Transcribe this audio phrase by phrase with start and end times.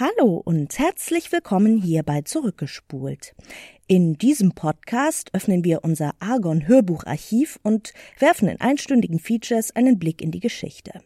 [0.00, 3.34] Hallo und herzlich willkommen hier bei Zurückgespult.
[3.88, 10.22] In diesem Podcast öffnen wir unser Argon Hörbucharchiv und werfen in einstündigen Features einen Blick
[10.22, 11.00] in die Geschichte.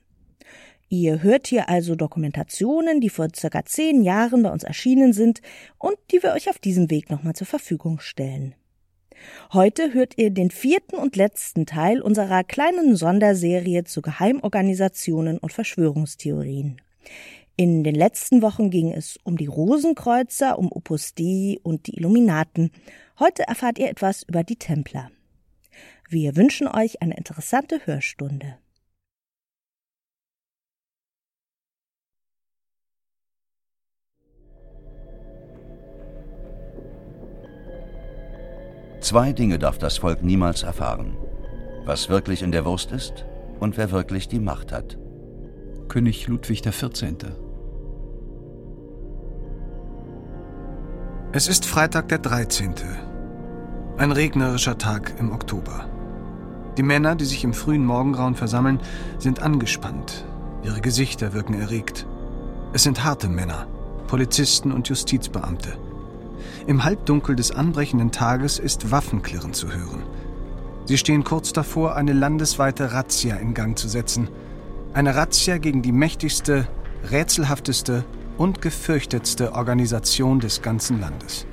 [0.91, 5.41] Ihr hört hier also Dokumentationen, die vor circa zehn Jahren bei uns erschienen sind
[5.79, 8.55] und die wir euch auf diesem Weg nochmal zur Verfügung stellen.
[9.55, 16.77] Heute hört ihr den vierten und letzten Teil unserer kleinen Sonderserie zu Geheimorganisationen und Verschwörungstheorien.
[17.63, 22.73] In den letzten Wochen ging es um die Rosenkreuzer, um Opus Dei und die Illuminaten.
[23.21, 25.13] Heute erfahrt ihr etwas über die Templer.
[26.09, 28.59] Wir wünschen euch eine interessante Hörstunde.
[39.01, 41.17] Zwei Dinge darf das Volk niemals erfahren.
[41.85, 43.25] Was wirklich in der Wurst ist
[43.61, 44.99] und wer wirklich die Macht hat.
[45.87, 47.42] König Ludwig XIV.
[51.35, 52.75] Es ist Freitag der 13.
[53.97, 55.89] Ein regnerischer Tag im Oktober.
[56.77, 58.81] Die Männer, die sich im frühen Morgengrauen versammeln,
[59.19, 60.27] sind angespannt.
[60.63, 62.07] Ihre Gesichter wirken erregt.
[62.75, 63.67] Es sind harte Männer,
[64.09, 65.73] Polizisten und Justizbeamte.
[66.67, 70.03] Im Halbdunkel des anbrechenden Tages ist Waffenklirren zu hören.
[70.85, 74.29] Sie stehen kurz davor, eine landesweite Razzia in Gang zu setzen.
[74.93, 76.69] Eine Razzia gegen die mächtigste,
[77.11, 78.05] rätselhafteste
[78.43, 81.47] und gefürchtetste Organisation des ganzen Landes.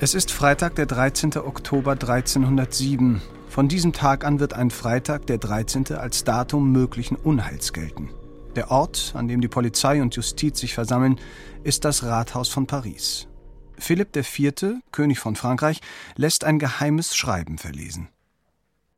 [0.00, 1.36] Es ist Freitag, der 13.
[1.36, 3.20] Oktober 1307.
[3.50, 5.92] Von diesem Tag an wird ein Freitag, der 13.
[5.92, 8.08] als Datum möglichen Unheils gelten.
[8.54, 11.20] Der Ort, an dem die Polizei und Justiz sich versammeln,
[11.62, 13.28] ist das Rathaus von Paris.
[13.76, 15.82] Philipp IV., König von Frankreich,
[16.14, 18.08] lässt ein geheimes Schreiben verlesen.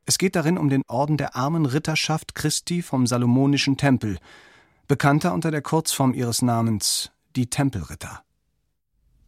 [0.05, 4.17] Es geht darin um den Orden der armen Ritterschaft Christi vom Salomonischen Tempel,
[4.89, 8.23] bekannter unter der Kurzform ihres Namens, die Tempelritter.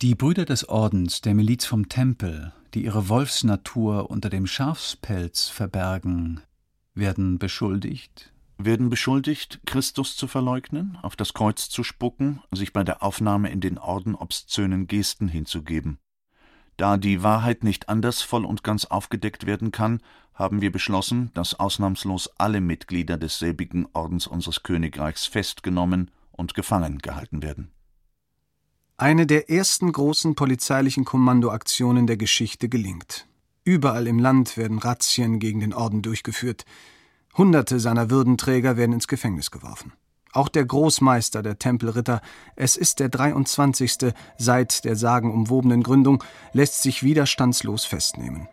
[0.02, 6.42] Die Brüder des Ordens der Miliz vom Tempel, die ihre Wolfsnatur unter dem Schafspelz verbergen,
[6.96, 13.04] werden beschuldigt, werden beschuldigt, Christus zu verleugnen, auf das Kreuz zu spucken, sich bei der
[13.04, 16.00] Aufnahme in den Orden obszönen Gesten hinzugeben.
[16.82, 20.02] Da die Wahrheit nicht anders voll und ganz aufgedeckt werden kann,
[20.34, 27.44] haben wir beschlossen, dass ausnahmslos alle Mitglieder desselbigen Ordens unseres Königreichs festgenommen und gefangen gehalten
[27.44, 27.70] werden.
[28.98, 33.28] Eine der ersten großen polizeilichen Kommandoaktionen der Geschichte gelingt.
[33.64, 36.66] Überall im Land werden Razzien gegen den Orden durchgeführt.
[37.38, 39.94] Hunderte seiner Würdenträger werden ins Gefängnis geworfen.
[40.34, 42.22] Auch der Großmeister der Tempelritter,
[42.56, 44.14] es ist der 23.
[44.38, 48.48] seit der sagenumwobenen Gründung, lässt sich widerstandslos festnehmen.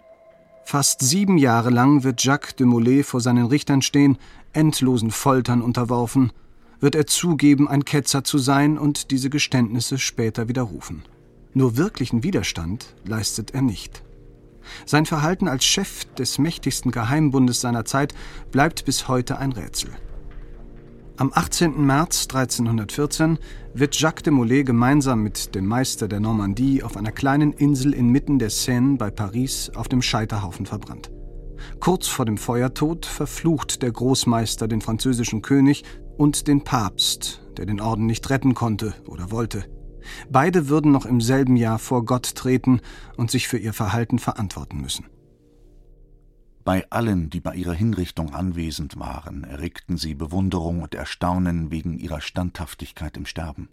[0.64, 4.18] Fast sieben Jahre lang wird Jacques de Molay vor seinen Richtern stehen,
[4.52, 6.32] endlosen Foltern unterworfen,
[6.80, 11.04] wird er zugeben, ein Ketzer zu sein und diese Geständnisse später widerrufen.
[11.54, 14.02] Nur wirklichen Widerstand leistet er nicht.
[14.84, 18.14] Sein Verhalten als Chef des mächtigsten Geheimbundes seiner Zeit
[18.52, 19.90] bleibt bis heute ein Rätsel.
[21.18, 21.84] Am 18.
[21.84, 23.40] März 1314
[23.74, 28.38] wird Jacques de Molay gemeinsam mit dem Meister der Normandie auf einer kleinen Insel inmitten
[28.38, 31.10] der Seine bei Paris auf dem Scheiterhaufen verbrannt.
[31.80, 35.82] Kurz vor dem Feuertod verflucht der Großmeister den französischen König
[36.16, 39.64] und den Papst, der den Orden nicht retten konnte oder wollte.
[40.30, 42.80] Beide würden noch im selben Jahr vor Gott treten
[43.16, 45.06] und sich für ihr Verhalten verantworten müssen.
[46.68, 52.20] Bei allen, die bei ihrer Hinrichtung anwesend waren, erregten sie Bewunderung und Erstaunen wegen ihrer
[52.20, 53.70] Standhaftigkeit im Sterben.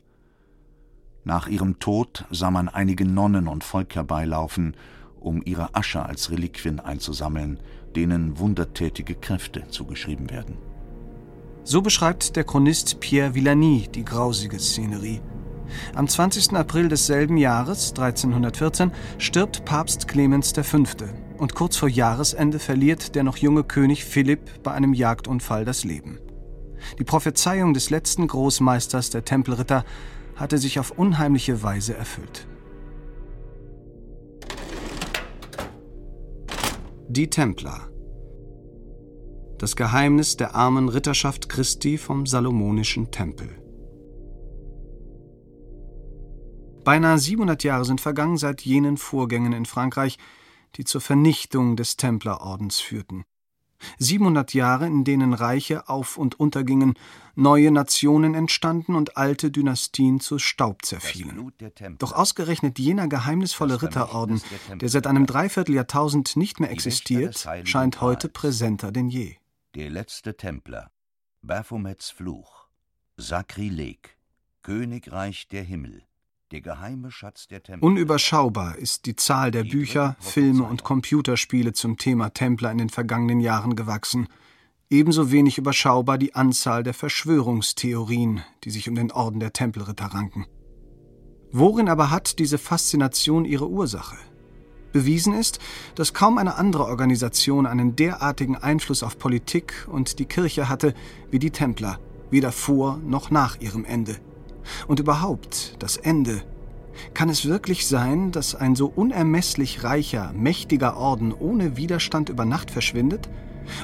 [1.26, 4.78] Nach ihrem Tod sah man einige Nonnen und Volk herbeilaufen,
[5.20, 7.60] um ihre Asche als Reliquien einzusammeln,
[7.98, 10.56] denen wundertätige Kräfte zugeschrieben werden.
[11.66, 15.20] So beschreibt der Chronist Pierre Villani die grausige Szenerie.
[15.96, 16.54] Am 20.
[16.54, 20.86] April desselben Jahres, 1314, stirbt Papst Clemens V.
[21.38, 26.20] und kurz vor Jahresende verliert der noch junge König Philipp bei einem Jagdunfall das Leben.
[27.00, 29.86] Die Prophezeiung des letzten Großmeisters der Tempelritter
[30.36, 32.48] hatte sich auf unheimliche Weise erfüllt.
[37.08, 37.90] Die Templer
[39.60, 43.50] Das Geheimnis der armen Ritterschaft Christi vom Salomonischen Tempel.
[46.84, 50.18] Beinahe 700 Jahre sind vergangen seit jenen Vorgängen in Frankreich,
[50.76, 53.26] die zur Vernichtung des Templerordens führten.
[54.00, 56.96] 700 Jahre, in denen Reiche auf und untergingen,
[57.36, 61.52] neue Nationen entstanden und alte Dynastien zu Staub zerfielen.
[62.00, 64.42] Doch ausgerechnet jener geheimnisvolle Ritterorden,
[64.80, 69.36] der seit einem Dreivierteljahrtausend nicht mehr existiert, scheint heute präsenter denn je.
[69.76, 70.90] Der letzte Templer,
[71.42, 72.68] Baphomets Fluch,
[73.18, 74.18] Sakrileg,
[74.62, 76.04] Königreich der Himmel.
[76.52, 77.88] Der geheime Schatz der Templer.
[77.88, 83.40] Unüberschaubar ist die Zahl der Bücher, Filme und Computerspiele zum Thema Templer in den vergangenen
[83.40, 84.28] Jahren gewachsen.
[84.92, 90.46] Ebenso wenig überschaubar die Anzahl der Verschwörungstheorien, die sich um den Orden der Tempelritter ranken.
[91.52, 94.18] Worin aber hat diese Faszination ihre Ursache?
[94.92, 95.58] Bewiesen ist,
[95.96, 100.94] dass kaum eine andere Organisation einen derartigen Einfluss auf Politik und die Kirche hatte
[101.32, 102.00] wie die Templer,
[102.30, 104.20] weder vor noch nach ihrem Ende.
[104.88, 106.44] Und überhaupt das Ende.
[107.14, 112.72] Kann es wirklich sein, dass ein so unermesslich reicher, mächtiger Orden ohne Widerstand über Nacht
[112.72, 113.30] verschwindet?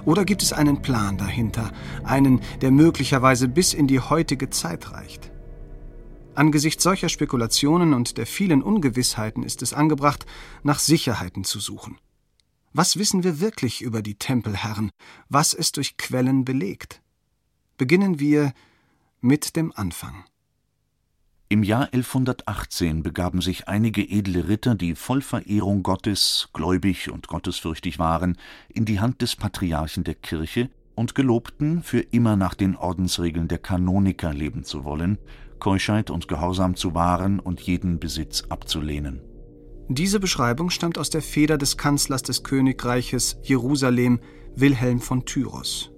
[0.05, 1.71] Oder gibt es einen Plan dahinter,
[2.03, 5.31] einen, der möglicherweise bis in die heutige Zeit reicht?
[6.33, 10.25] Angesichts solcher Spekulationen und der vielen Ungewissheiten ist es angebracht,
[10.63, 11.97] nach Sicherheiten zu suchen.
[12.73, 14.91] Was wissen wir wirklich über die Tempelherren?
[15.27, 17.01] Was ist durch Quellen belegt?
[17.77, 18.53] Beginnen wir
[19.19, 20.23] mit dem Anfang.
[21.51, 28.00] Im Jahr 1118 begaben sich einige edle Ritter, die voll Verehrung Gottes, gläubig und gottesfürchtig
[28.00, 28.38] waren,
[28.69, 33.57] in die Hand des Patriarchen der Kirche und gelobten, für immer nach den Ordensregeln der
[33.57, 35.18] Kanoniker leben zu wollen,
[35.59, 39.19] Keuschheit und Gehorsam zu wahren und jeden Besitz abzulehnen.
[39.89, 44.21] Diese Beschreibung stammt aus der Feder des Kanzlers des Königreiches Jerusalem,
[44.56, 45.92] Wilhelm von Tyros.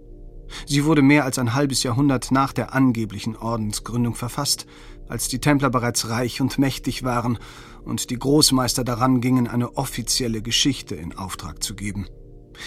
[0.66, 4.66] Sie wurde mehr als ein halbes Jahrhundert nach der angeblichen Ordensgründung verfasst
[5.08, 7.38] als die Templer bereits reich und mächtig waren
[7.84, 12.08] und die Großmeister daran gingen, eine offizielle Geschichte in Auftrag zu geben.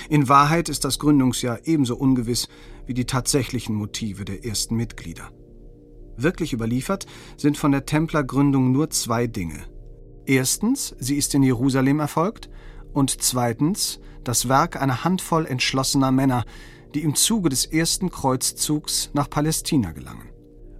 [0.09, 2.49] In Wahrheit ist das Gründungsjahr ebenso ungewiss
[2.87, 5.31] wie die tatsächlichen Motive der ersten Mitglieder.
[6.17, 7.07] Wirklich überliefert
[7.37, 9.65] sind von der Templergründung nur zwei Dinge.
[10.25, 12.49] Erstens, sie ist in Jerusalem erfolgt,
[12.93, 16.45] und zweitens, das Werk einer Handvoll entschlossener Männer,
[16.95, 20.31] die im Zuge des ersten Kreuzzugs nach Palästina gelangen.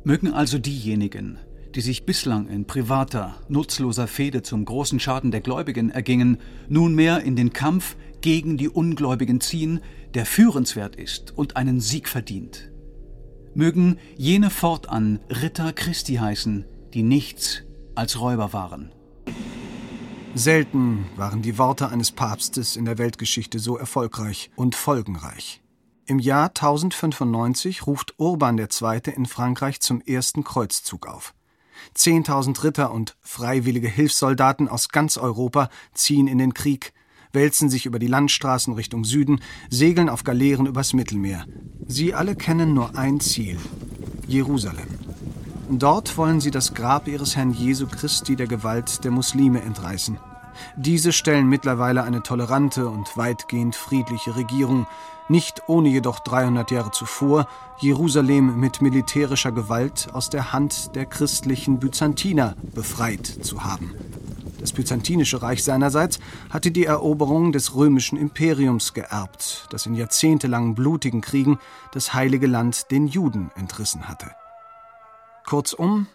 [0.03, 1.39] Mögen also diejenigen,
[1.77, 6.39] die sich bislang in privater, nutzloser Fehde zum großen Schaden der Gläubigen ergingen,
[6.71, 9.81] nunmehr in den Kampf gegen die Ungläubigen ziehen,
[10.15, 12.73] der führenswert ist und einen Sieg verdient.
[13.55, 16.65] Mögen jene fortan Ritter Christi heißen,
[16.95, 17.63] die nichts
[17.95, 18.91] als Räuber waren.
[20.35, 25.63] Selten waren die Worte eines Papstes in der Weltgeschichte so erfolgreich und folgenreich.
[26.07, 29.01] Im Jahr 1095 ruft Urban II.
[29.15, 31.35] in Frankreich zum ersten Kreuzzug auf.
[31.97, 36.93] Zehntausend Ritter und freiwillige Hilfssoldaten aus ganz Europa ziehen in den Krieg,
[37.33, 39.41] wälzen sich über die Landstraßen Richtung Süden,
[39.71, 41.47] segeln auf Galeeren übers Mittelmeer.
[41.87, 43.59] Sie alle kennen nur ein Ziel
[44.29, 44.89] Jerusalem.
[45.71, 50.19] Dort wollen sie das Grab ihres Herrn Jesu Christi der Gewalt der Muslime entreißen.
[50.77, 54.87] Diese stellen mittlerweile eine tolerante und weitgehend friedliche Regierung,
[55.29, 57.47] nicht ohne jedoch 300 Jahre zuvor
[57.79, 63.95] Jerusalem mit militärischer Gewalt aus der Hand der christlichen Byzantiner befreit zu haben.
[64.59, 66.19] Das Byzantinische Reich seinerseits
[66.51, 71.59] hatte die Eroberung des römischen Imperiums geerbt, das in jahrzehntelangen blutigen Kriegen
[71.93, 74.31] das heilige Land den Juden entrissen hatte.
[75.45, 76.09] Kurzum,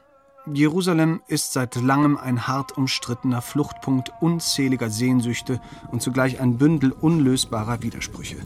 [0.47, 7.83] Jerusalem ist seit langem ein hart umstrittener Fluchtpunkt unzähliger Sehnsüchte und zugleich ein Bündel unlösbarer
[7.83, 8.37] Widersprüche.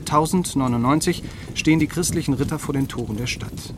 [0.00, 3.74] 1099 stehen die christlichen Ritter vor den Toren der Stadt.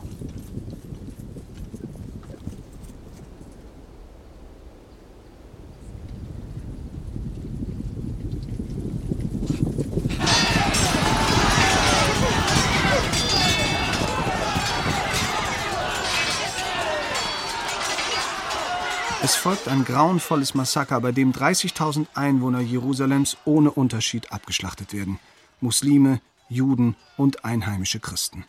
[19.65, 25.17] Folgt ein grauenvolles Massaker, bei dem 30.000 Einwohner Jerusalems ohne Unterschied abgeschlachtet werden.
[25.59, 28.45] Muslime, Juden und einheimische Christen.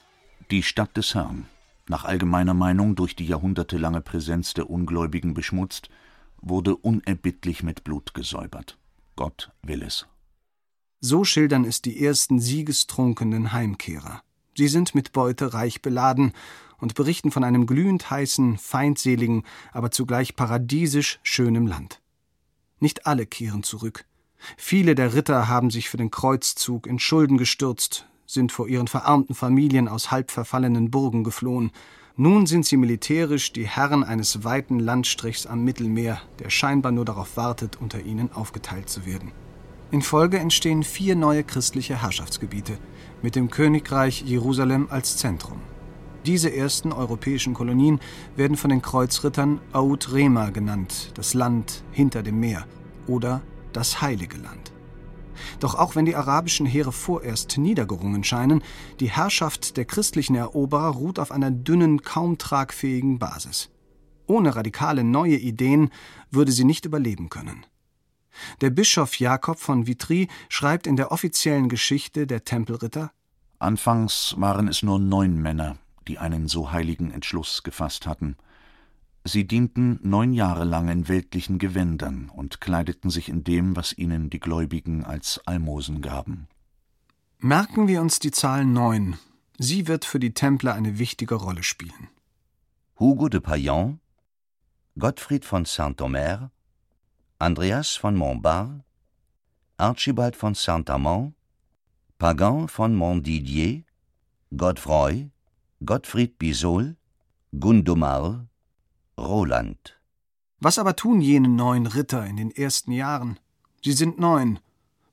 [0.50, 1.46] Die Stadt des Herrn,
[1.88, 5.88] nach allgemeiner Meinung durch die jahrhundertelange Präsenz der Ungläubigen beschmutzt,
[6.42, 8.76] wurde unerbittlich mit Blut gesäubert.
[9.14, 10.06] Gott will es.
[11.00, 14.22] So schildern es die ersten siegestrunkenen Heimkehrer.
[14.54, 16.34] Sie sind mit Beute reich beladen
[16.80, 22.00] und berichten von einem glühend heißen, feindseligen, aber zugleich paradiesisch schönem Land.
[22.78, 24.04] Nicht alle kehren zurück.
[24.56, 29.34] Viele der Ritter haben sich für den Kreuzzug in Schulden gestürzt, sind vor ihren verarmten
[29.34, 31.70] Familien aus halb verfallenen Burgen geflohen.
[32.16, 37.36] Nun sind sie militärisch die Herren eines weiten Landstrichs am Mittelmeer, der scheinbar nur darauf
[37.36, 39.32] wartet, unter ihnen aufgeteilt zu werden.
[39.90, 42.78] In Folge entstehen vier neue christliche Herrschaftsgebiete,
[43.22, 45.60] mit dem Königreich Jerusalem als Zentrum.
[46.26, 48.00] Diese ersten europäischen Kolonien
[48.34, 52.66] werden von den Kreuzrittern Aut Rema genannt, das Land hinter dem Meer
[53.06, 53.42] oder
[53.72, 54.72] das Heilige Land.
[55.60, 58.62] Doch auch wenn die arabischen Heere vorerst niedergerungen scheinen,
[58.98, 63.70] die Herrschaft der christlichen Eroberer ruht auf einer dünnen, kaum tragfähigen Basis.
[64.26, 65.90] Ohne radikale neue Ideen
[66.32, 67.64] würde sie nicht überleben können.
[68.60, 73.12] Der Bischof Jakob von Vitry schreibt in der offiziellen Geschichte der Tempelritter
[73.58, 78.36] Anfangs waren es nur neun Männer, die einen so heiligen Entschluss gefasst hatten.
[79.24, 84.30] Sie dienten neun Jahre lang in weltlichen Gewändern und kleideten sich in dem, was ihnen
[84.30, 86.46] die Gläubigen als Almosen gaben.
[87.38, 89.18] Merken wir uns die Zahl neun.
[89.58, 92.08] Sie wird für die Templer eine wichtige Rolle spielen.
[92.98, 94.00] Hugo de Payan,
[94.98, 96.50] Gottfried von Saint-Omer,
[97.38, 98.82] Andreas von Montbard,
[99.76, 101.34] Archibald von Saint-Amand,
[102.18, 103.82] Pagan von Montdidier,
[104.56, 105.30] Godefroy,
[105.84, 106.96] Gottfried Bisol,
[107.52, 108.48] Gundomar,
[109.18, 110.00] Roland.
[110.58, 113.38] Was aber tun jene neun Ritter in den ersten Jahren?
[113.84, 114.58] Sie sind neun.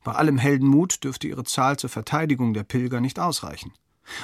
[0.06, 3.74] Bei allem Heldenmut dürfte ihre Zahl zur Verteidigung der Pilger nicht ausreichen.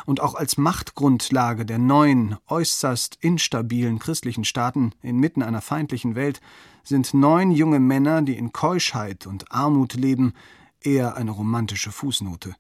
[0.06, 6.40] Und auch als Machtgrundlage der neuen, äußerst instabilen christlichen Staaten inmitten einer feindlichen Welt
[6.86, 10.34] sind neun junge Männer, die in Keuschheit und Armut leben,
[10.80, 12.56] eher eine romantische Fußnote.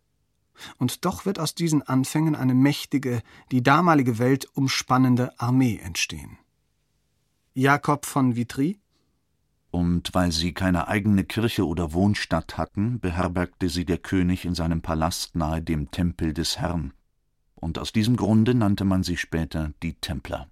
[0.78, 6.38] Und doch wird aus diesen Anfängen eine mächtige, die damalige Welt umspannende Armee entstehen.
[7.54, 8.80] Jakob von Vitry?
[9.72, 14.82] Und weil sie keine eigene Kirche oder Wohnstatt hatten, beherbergte sie der König in seinem
[14.82, 16.94] Palast nahe dem Tempel des Herrn.
[17.56, 20.48] Und aus diesem Grunde nannte man sie später die Templer.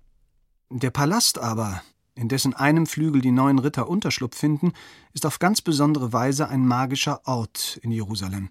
[0.69, 1.81] Der Palast aber,
[2.13, 4.73] in dessen einem Flügel die neuen Ritter Unterschlupf finden,
[5.13, 8.49] ist auf ganz besondere Weise ein magischer Ort in Jerusalem.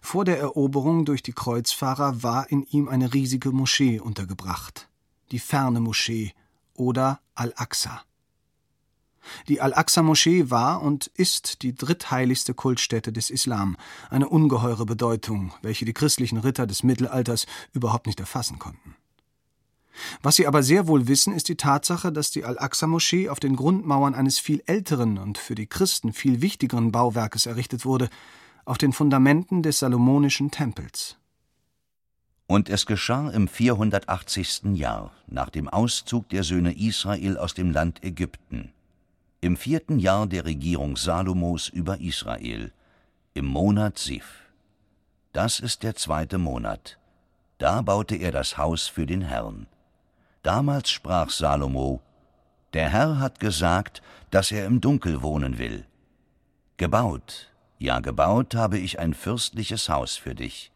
[0.00, 4.88] Vor der Eroberung durch die Kreuzfahrer war in ihm eine riesige Moschee untergebracht,
[5.30, 6.32] die ferne Moschee
[6.74, 8.02] oder Al-Aqsa.
[9.48, 13.76] Die Al-Aqsa-Moschee war und ist die drittheiligste Kultstätte des Islam,
[14.10, 18.96] eine ungeheure Bedeutung, welche die christlichen Ritter des Mittelalters überhaupt nicht erfassen konnten.
[20.22, 24.14] Was sie aber sehr wohl wissen, ist die Tatsache, dass die Al-Aqsa-Moschee auf den Grundmauern
[24.14, 28.08] eines viel älteren und für die Christen viel wichtigeren Bauwerkes errichtet wurde,
[28.68, 31.16] auf den Fundamenten des Salomonischen Tempels.
[32.46, 34.74] Und es geschah im 480.
[34.74, 38.72] Jahr, nach dem Auszug der Söhne Israel aus dem Land Ägypten,
[39.40, 42.72] im vierten Jahr der Regierung Salomos über Israel,
[43.34, 44.48] im Monat Sif.
[45.32, 46.98] Das ist der zweite Monat.
[47.58, 49.66] Da baute er das Haus für den Herrn.
[50.42, 52.02] Damals sprach Salomo,
[52.74, 55.86] Der Herr hat gesagt, dass er im Dunkel wohnen will.
[56.76, 60.72] Gebaut, ja gebaut habe ich ein fürstliches Haus für dich,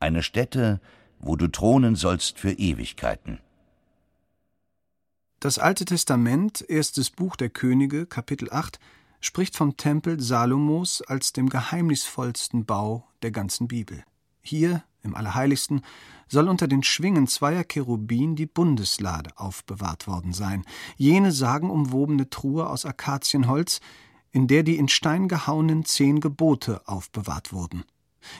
[0.00, 0.80] eine Stätte,
[1.18, 3.40] wo du thronen sollst für Ewigkeiten.
[5.40, 8.80] Das Alte Testament, erstes Buch der Könige, Kapitel 8,
[9.20, 14.04] spricht vom Tempel Salomos als dem geheimnisvollsten Bau der ganzen Bibel.
[14.42, 15.82] Hier, im Allerheiligsten,
[16.28, 20.64] soll unter den Schwingen zweier Cherubin die Bundeslade aufbewahrt worden sein,
[20.96, 23.80] jene sagenumwobene Truhe aus Akazienholz,
[24.38, 27.82] in der die in Stein gehauenen zehn Gebote aufbewahrt wurden.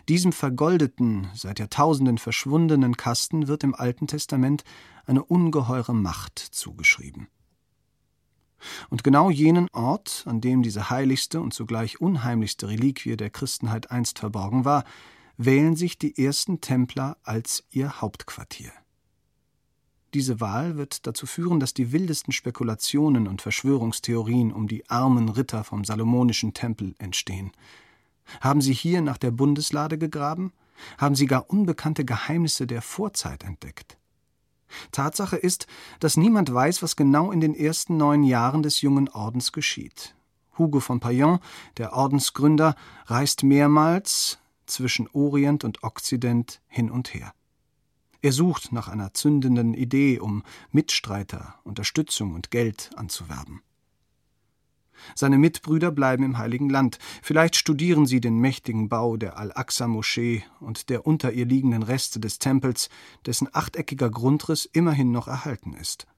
[0.08, 4.62] Diesem vergoldeten, seit Jahrtausenden verschwundenen Kasten wird im Alten Testament
[5.06, 7.26] eine ungeheure Macht zugeschrieben.
[8.90, 14.20] Und genau jenen Ort, an dem diese heiligste und zugleich unheimlichste Reliquie der Christenheit einst
[14.20, 14.84] verborgen war,
[15.36, 18.70] wählen sich die ersten Templer als ihr Hauptquartier.
[20.14, 25.64] Diese Wahl wird dazu führen, dass die wildesten Spekulationen und Verschwörungstheorien um die armen Ritter
[25.64, 27.52] vom Salomonischen Tempel entstehen.
[28.40, 30.52] Haben sie hier nach der Bundeslade gegraben?
[30.96, 33.98] Haben sie gar unbekannte Geheimnisse der Vorzeit entdeckt?
[34.92, 35.66] Tatsache ist,
[36.00, 40.14] dass niemand weiß, was genau in den ersten neun Jahren des jungen Ordens geschieht.
[40.58, 41.38] Hugo von Payan,
[41.76, 42.74] der Ordensgründer,
[43.06, 47.32] reist mehrmals zwischen Orient und Okzident hin und her.
[48.20, 53.62] Er sucht nach einer zündenden Idee, um Mitstreiter, Unterstützung und Geld anzuwerben.
[55.14, 56.98] Seine Mitbrüder bleiben im Heiligen Land.
[57.22, 62.40] Vielleicht studieren sie den mächtigen Bau der Al-Aqsa-Moschee und der unter ihr liegenden Reste des
[62.40, 62.88] Tempels,
[63.24, 66.08] dessen achteckiger Grundriss immerhin noch erhalten ist.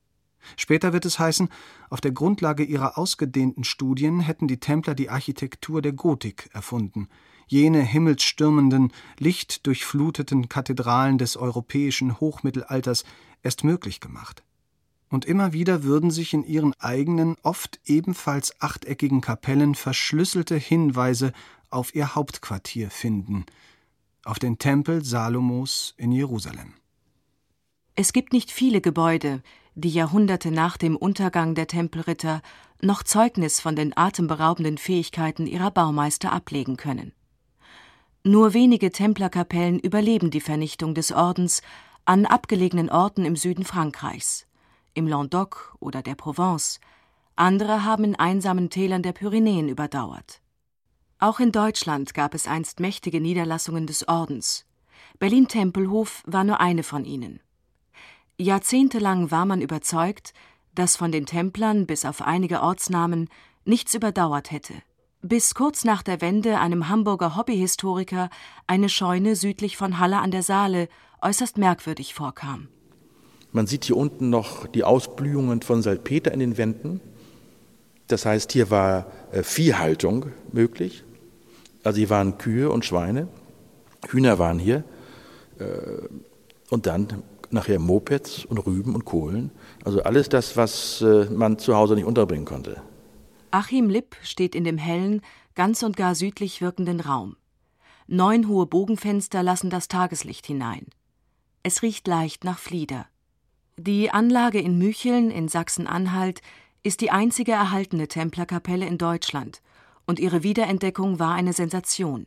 [0.57, 1.50] Später wird es heißen,
[1.90, 7.09] auf der Grundlage ihrer ausgedehnten Studien hätten die Templer die Architektur der Gotik erfunden,
[7.50, 13.04] jene himmelsstürmenden, lichtdurchfluteten Kathedralen des europäischen Hochmittelalters
[13.42, 14.45] erst möglich gemacht.
[15.09, 21.33] Und immer wieder würden sich in ihren eigenen, oft ebenfalls achteckigen Kapellen verschlüsselte Hinweise
[21.71, 23.45] auf ihr Hauptquartier finden,
[24.25, 26.75] auf den Tempel Salomos in Jerusalem.
[27.97, 29.42] Es gibt nicht viele Gebäude,
[29.75, 32.42] die Jahrhunderte nach dem Untergang der Tempelritter
[32.80, 37.12] noch Zeugnis von den atemberaubenden Fähigkeiten ihrer Baumeister ablegen können.
[38.23, 41.62] Nur wenige Templerkapellen überleben die Vernichtung des Ordens
[42.05, 44.47] an abgelegenen Orten im Süden Frankreichs,
[44.93, 46.81] im Languedoc oder der Provence,
[47.35, 50.43] andere haben in einsamen Tälern der Pyrenäen überdauert.
[51.19, 54.67] Auch in Deutschland gab es einst mächtige Niederlassungen des Ordens.
[55.19, 57.41] Berlin-Tempelhof war nur eine von ihnen.
[58.37, 60.35] Jahrzehntelang war man überzeugt,
[60.75, 63.31] dass von den Templern bis auf einige Ortsnamen
[63.65, 64.75] nichts überdauert hätte,
[65.23, 68.31] bis kurz nach der Wende einem Hamburger Hobbyhistoriker
[68.67, 70.89] eine Scheune südlich von Halle an der Saale
[71.23, 72.69] äußerst merkwürdig vorkam.
[73.53, 77.00] Man sieht hier unten noch die Ausblühungen von Salpeter in den Wänden.
[78.07, 81.05] Das heißt, hier war äh, Viehhaltung möglich.
[81.83, 83.29] Also hier waren Kühe und Schweine,
[84.09, 84.85] Hühner waren hier.
[85.59, 86.09] Äh,
[86.71, 89.50] und dann nachher Mopeds und Rüben und Kohlen.
[89.85, 92.81] Also alles das, was äh, man zu Hause nicht unterbringen konnte.
[93.50, 95.23] Achim Lipp steht in dem hellen,
[95.54, 97.37] ganz und gar südlich wirkenden Raum.
[98.07, 100.87] Neun hohe Bogenfenster lassen das Tageslicht hinein.
[101.62, 103.07] Es riecht leicht nach Flieder.
[103.76, 106.42] Die Anlage in Mücheln in Sachsen-Anhalt
[106.83, 109.62] ist die einzige erhaltene Templerkapelle in Deutschland
[110.07, 112.26] und ihre Wiederentdeckung war eine Sensation.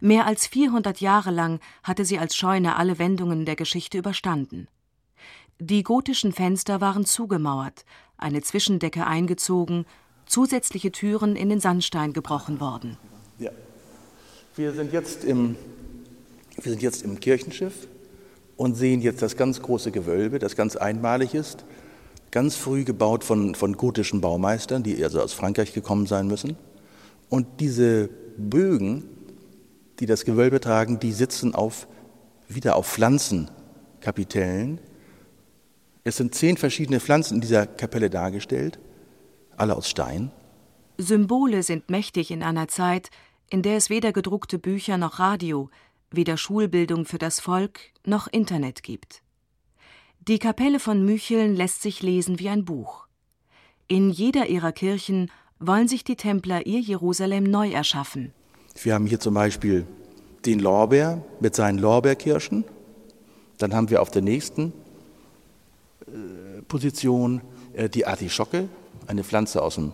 [0.00, 4.68] Mehr als 400 Jahre lang hatte sie als Scheune alle Wendungen der Geschichte überstanden.
[5.58, 7.84] Die gotischen Fenster waren zugemauert,
[8.18, 9.86] eine Zwischendecke eingezogen,
[10.26, 12.96] zusätzliche Türen in den Sandstein gebrochen worden.
[13.38, 13.50] Ja.
[14.56, 15.56] Wir sind jetzt im,
[16.60, 17.86] wir sind jetzt im Kirchenschiff
[18.56, 21.64] und sehen jetzt das ganz große Gewölbe, das ganz einmalig ist,
[22.30, 26.56] ganz früh gebaut von, von gotischen Baumeistern, die also aus Frankreich gekommen sein müssen.
[27.28, 29.04] Und diese Bögen
[29.98, 31.86] die das Gewölbe tragen, die sitzen auf,
[32.48, 34.80] wieder auf Pflanzenkapitellen.
[36.04, 38.78] Es sind zehn verschiedene Pflanzen in dieser Kapelle dargestellt,
[39.56, 40.30] alle aus Stein.
[40.98, 43.10] Symbole sind mächtig in einer Zeit,
[43.50, 45.70] in der es weder gedruckte Bücher noch Radio,
[46.10, 49.22] weder Schulbildung für das Volk noch Internet gibt.
[50.26, 53.06] Die Kapelle von Mücheln lässt sich lesen wie ein Buch.
[53.86, 58.32] In jeder ihrer Kirchen wollen sich die Templer ihr Jerusalem neu erschaffen.
[58.82, 59.86] Wir haben hier zum Beispiel
[60.44, 62.64] den Lorbeer mit seinen Lorbeerkirschen.
[63.58, 64.72] Dann haben wir auf der nächsten
[66.06, 67.40] äh, Position
[67.72, 68.68] äh, die Artischocke,
[69.06, 69.92] eine Pflanze aus, dem,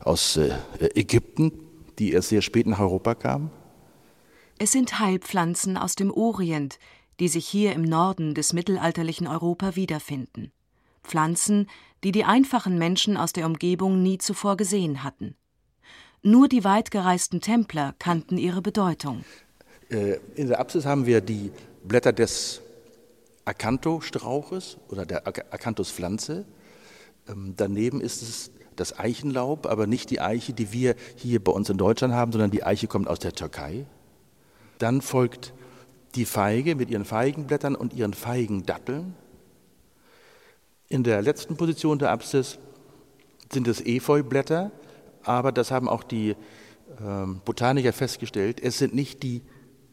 [0.00, 0.56] aus äh,
[0.94, 1.52] Ägypten,
[1.98, 3.50] die erst sehr spät nach Europa kam.
[4.58, 6.78] Es sind Heilpflanzen aus dem Orient,
[7.20, 10.52] die sich hier im Norden des mittelalterlichen Europa wiederfinden.
[11.02, 11.68] Pflanzen,
[12.02, 15.36] die die einfachen Menschen aus der Umgebung nie zuvor gesehen hatten.
[16.22, 19.24] Nur die weitgereisten Templer kannten ihre Bedeutung.
[19.90, 21.50] Äh, in der Apsis haben wir die
[21.84, 22.62] Blätter des
[23.44, 26.46] Akanthosstrauches oder der Akanthuspflanze.
[27.28, 31.70] Ähm, daneben ist es das Eichenlaub, aber nicht die Eiche, die wir hier bei uns
[31.70, 33.86] in Deutschland haben, sondern die Eiche kommt aus der Türkei.
[34.78, 35.52] Dann folgt
[36.14, 39.14] die Feige mit ihren Feigenblättern und ihren Feigendatteln.
[40.88, 42.58] In der letzten Position der Apsis
[43.52, 44.70] sind es Efeublätter,
[45.22, 46.36] aber das haben auch die
[47.00, 49.42] ähm, Botaniker festgestellt, es sind nicht die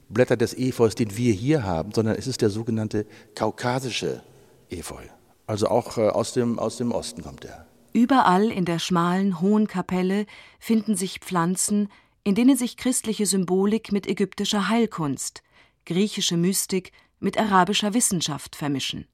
[0.09, 4.21] Blätter des Efeus, den wir hier haben, sondern es ist der sogenannte kaukasische
[4.69, 5.03] Efeu.
[5.51, 7.67] Also auch äh, aus, dem, aus dem Osten kommt er.
[7.91, 10.25] Überall in der schmalen, hohen Kapelle
[10.59, 11.89] finden sich Pflanzen,
[12.23, 15.43] in denen sich christliche Symbolik mit ägyptischer Heilkunst,
[15.85, 19.07] griechische Mystik mit arabischer Wissenschaft vermischen.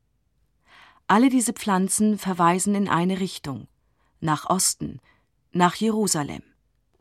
[1.07, 3.67] Alle diese Pflanzen verweisen in eine Richtung,
[4.19, 4.99] nach Osten,
[5.51, 6.43] nach Jerusalem.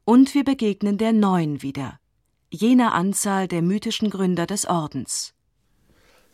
[0.07, 2.01] Und wir begegnen der Neuen wieder,
[2.49, 5.35] jener Anzahl der mythischen Gründer des Ordens.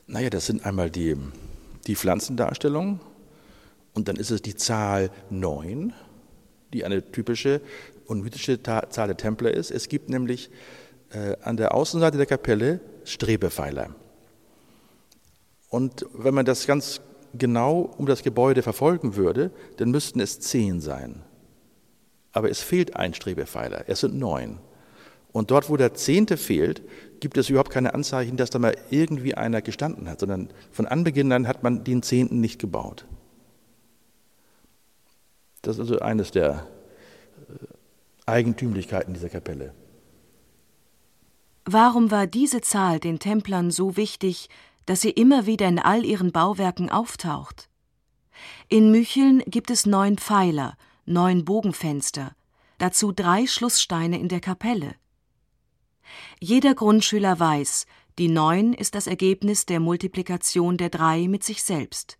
[0.07, 1.17] Naja, das sind einmal die,
[1.87, 3.01] die Pflanzendarstellungen
[3.95, 5.93] und dann ist es die Zahl neun,
[6.73, 7.61] die eine typische
[8.07, 9.71] und mythische Zahl der Templer ist.
[9.71, 10.51] Es gibt nämlich
[11.11, 13.95] äh, an der Außenseite der Kapelle Strebepfeiler.
[15.69, 17.01] Und wenn man das ganz
[17.35, 21.23] genau um das Gebäude verfolgen würde, dann müssten es zehn sein.
[22.33, 24.59] Aber es fehlt ein Strebepfeiler, es sind neun.
[25.33, 26.83] Und dort, wo der zehnte fehlt,
[27.23, 31.33] gibt es überhaupt keine Anzeichen, dass da mal irgendwie einer gestanden hat, sondern von Anbeginn
[31.33, 33.07] an hat man den zehnten nicht gebaut.
[35.63, 36.67] Das ist also eines der
[37.49, 37.67] äh,
[38.27, 39.73] Eigentümlichkeiten dieser Kapelle.
[41.65, 44.49] Warum war diese Zahl den Templern so wichtig,
[44.85, 47.69] dass sie immer wieder in all ihren Bauwerken auftaucht?
[48.69, 52.35] In Mücheln gibt es neun Pfeiler, neun Bogenfenster,
[52.79, 54.97] dazu drei Schlusssteine in der Kapelle.
[56.41, 57.87] Jeder Grundschüler weiß,
[58.19, 62.19] die Neun ist das Ergebnis der Multiplikation der Drei mit sich selbst.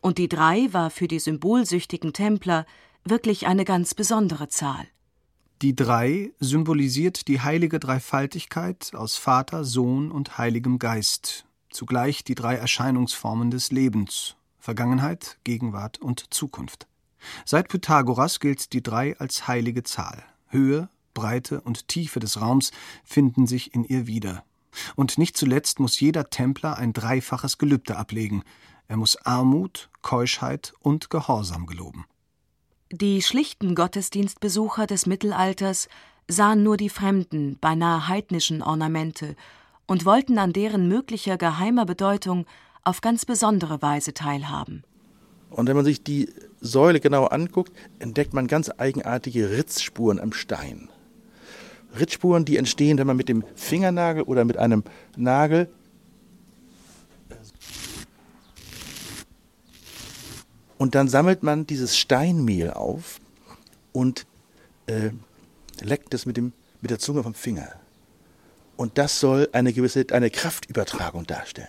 [0.00, 2.66] Und die Drei war für die symbolsüchtigen Templer
[3.04, 4.86] wirklich eine ganz besondere Zahl.
[5.62, 12.54] Die Drei symbolisiert die heilige Dreifaltigkeit aus Vater, Sohn und Heiligem Geist, zugleich die drei
[12.54, 16.86] Erscheinungsformen des Lebens Vergangenheit, Gegenwart und Zukunft.
[17.44, 20.22] Seit Pythagoras gilt die Drei als heilige Zahl.
[20.48, 22.70] Höhe, Breite und Tiefe des Raums
[23.04, 24.44] finden sich in ihr wieder.
[24.96, 28.42] Und nicht zuletzt muss jeder Templer ein dreifaches Gelübde ablegen.
[28.88, 32.04] Er muss Armut, Keuschheit und Gehorsam geloben.
[32.92, 35.88] Die schlichten Gottesdienstbesucher des Mittelalters
[36.26, 39.36] sahen nur die fremden, beinahe heidnischen Ornamente
[39.86, 42.46] und wollten an deren möglicher geheimer Bedeutung
[42.82, 44.82] auf ganz besondere Weise teilhaben.
[45.50, 50.88] Und wenn man sich die Säule genau anguckt, entdeckt man ganz eigenartige Ritzspuren am Stein.
[51.98, 54.84] Ritzspuren, die entstehen, wenn man mit dem Fingernagel oder mit einem
[55.16, 55.68] Nagel
[60.78, 63.20] und dann sammelt man dieses Steinmehl auf
[63.92, 64.26] und
[64.86, 65.10] äh,
[65.82, 67.68] leckt es mit, dem, mit der Zunge vom Finger.
[68.76, 71.68] Und das soll eine gewisse eine Kraftübertragung darstellen.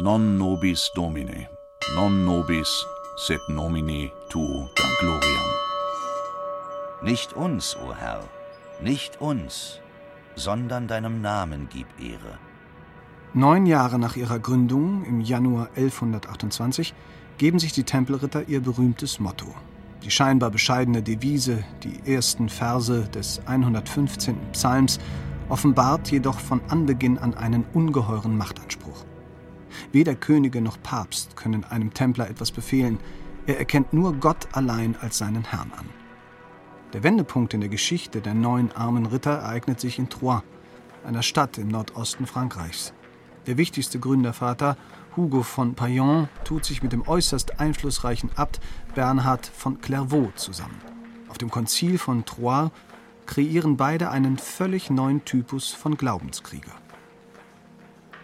[0.00, 1.48] Non nobis Domine,
[1.94, 2.86] non nobis,
[3.26, 5.48] sed nomine tu da gloriam.
[7.00, 8.24] Nicht uns, o Herr,
[8.82, 9.78] nicht uns,
[10.34, 12.38] sondern deinem Namen gib Ehre.
[13.34, 16.94] Neun Jahre nach ihrer Gründung im Januar 1128
[17.36, 19.54] geben sich die Tempelritter ihr berühmtes Motto.
[20.02, 24.36] Die scheinbar bescheidene Devise, die ersten Verse des 115.
[24.50, 24.98] Psalms,
[25.48, 29.04] offenbart jedoch von Anbeginn an einen ungeheuren Machtanspruch.
[29.92, 32.98] Weder Könige noch Papst können einem Templer etwas befehlen,
[33.46, 35.97] er erkennt nur Gott allein als seinen Herrn an.
[36.94, 40.42] Der Wendepunkt in der Geschichte der neun armen Ritter ereignet sich in Troyes,
[41.04, 42.94] einer Stadt im Nordosten Frankreichs.
[43.46, 44.76] Der wichtigste Gründervater,
[45.14, 48.60] Hugo von Payon, tut sich mit dem äußerst einflussreichen Abt
[48.94, 50.80] Bernhard von Clairvaux zusammen.
[51.28, 52.70] Auf dem Konzil von Troyes
[53.26, 56.72] kreieren beide einen völlig neuen Typus von Glaubenskrieger.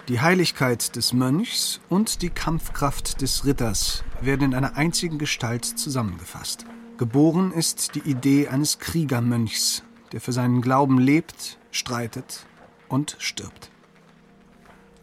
[0.09, 6.65] Die Heiligkeit des Mönchs und die Kampfkraft des Ritters werden in einer einzigen Gestalt zusammengefasst.
[6.97, 12.47] Geboren ist die Idee eines Kriegermönchs, der für seinen Glauben lebt, streitet
[12.89, 13.71] und stirbt.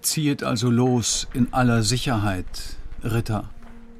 [0.01, 3.49] Ziehet also los in aller Sicherheit, Ritter,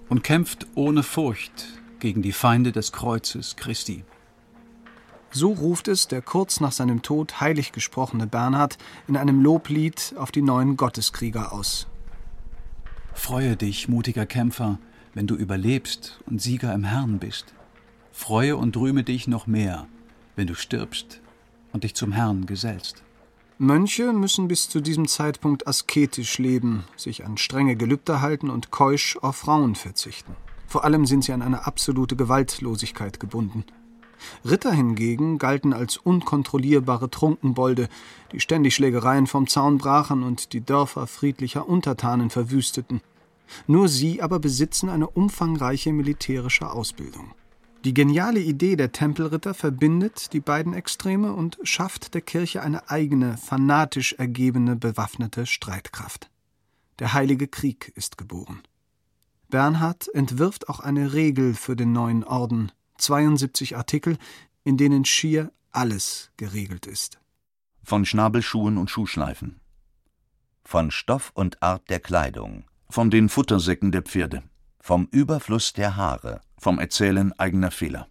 [0.07, 1.67] und kämpft ohne Furcht
[1.99, 4.05] gegen die Feinde des Kreuzes Christi.
[5.29, 8.77] So ruft es der kurz nach seinem Tod heilig gesprochene Bernhard
[9.09, 11.87] in einem Loblied auf die neuen Gotteskrieger aus.
[13.13, 14.79] Freue dich, mutiger Kämpfer,
[15.13, 17.53] wenn du überlebst und Sieger im Herrn bist.
[18.11, 19.87] Freue und rühme dich noch mehr,
[20.35, 21.21] wenn du stirbst
[21.73, 23.03] und dich zum Herrn gesellst.
[23.57, 29.17] Mönche müssen bis zu diesem Zeitpunkt asketisch leben, sich an strenge Gelübde halten und keusch
[29.21, 30.35] auf Frauen verzichten.
[30.67, 33.65] Vor allem sind sie an eine absolute Gewaltlosigkeit gebunden.
[34.43, 37.87] Ritter hingegen galten als unkontrollierbare Trunkenbolde,
[38.31, 43.01] die ständig Schlägereien vom Zaun brachen und die Dörfer friedlicher Untertanen verwüsteten.
[43.67, 47.33] Nur sie aber besitzen eine umfangreiche militärische Ausbildung.
[47.83, 53.37] Die geniale Idee der Tempelritter verbindet die beiden Extreme und schafft der Kirche eine eigene,
[53.37, 56.29] fanatisch ergebene, bewaffnete Streitkraft.
[56.99, 58.61] Der Heilige Krieg ist geboren.
[59.49, 64.19] Bernhard entwirft auch eine Regel für den neuen Orden, 72 Artikel,
[64.63, 67.19] in denen schier alles geregelt ist.
[67.83, 69.59] Von Schnabelschuhen und Schuhschleifen.
[70.63, 72.63] Von Stoff und Art der Kleidung.
[72.91, 74.43] Von den Futtersäcken der Pferde.
[74.79, 78.07] Vom Überfluss der Haare vom Erzählen eigener Fehler.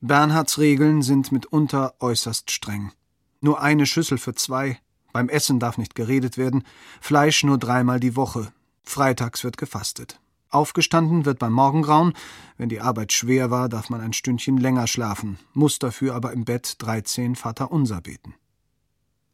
[0.00, 2.92] Bernhards Regeln sind mitunter äußerst streng.
[3.40, 4.78] Nur eine Schüssel für zwei,
[5.12, 6.64] beim Essen darf nicht geredet werden,
[7.00, 10.20] Fleisch nur dreimal die Woche, freitags wird gefastet.
[10.50, 12.12] Aufgestanden wird beim Morgengrauen,
[12.58, 16.44] wenn die Arbeit schwer war, darf man ein Stündchen länger schlafen, muss dafür aber im
[16.44, 18.34] Bett dreizehn Vaterunser beten.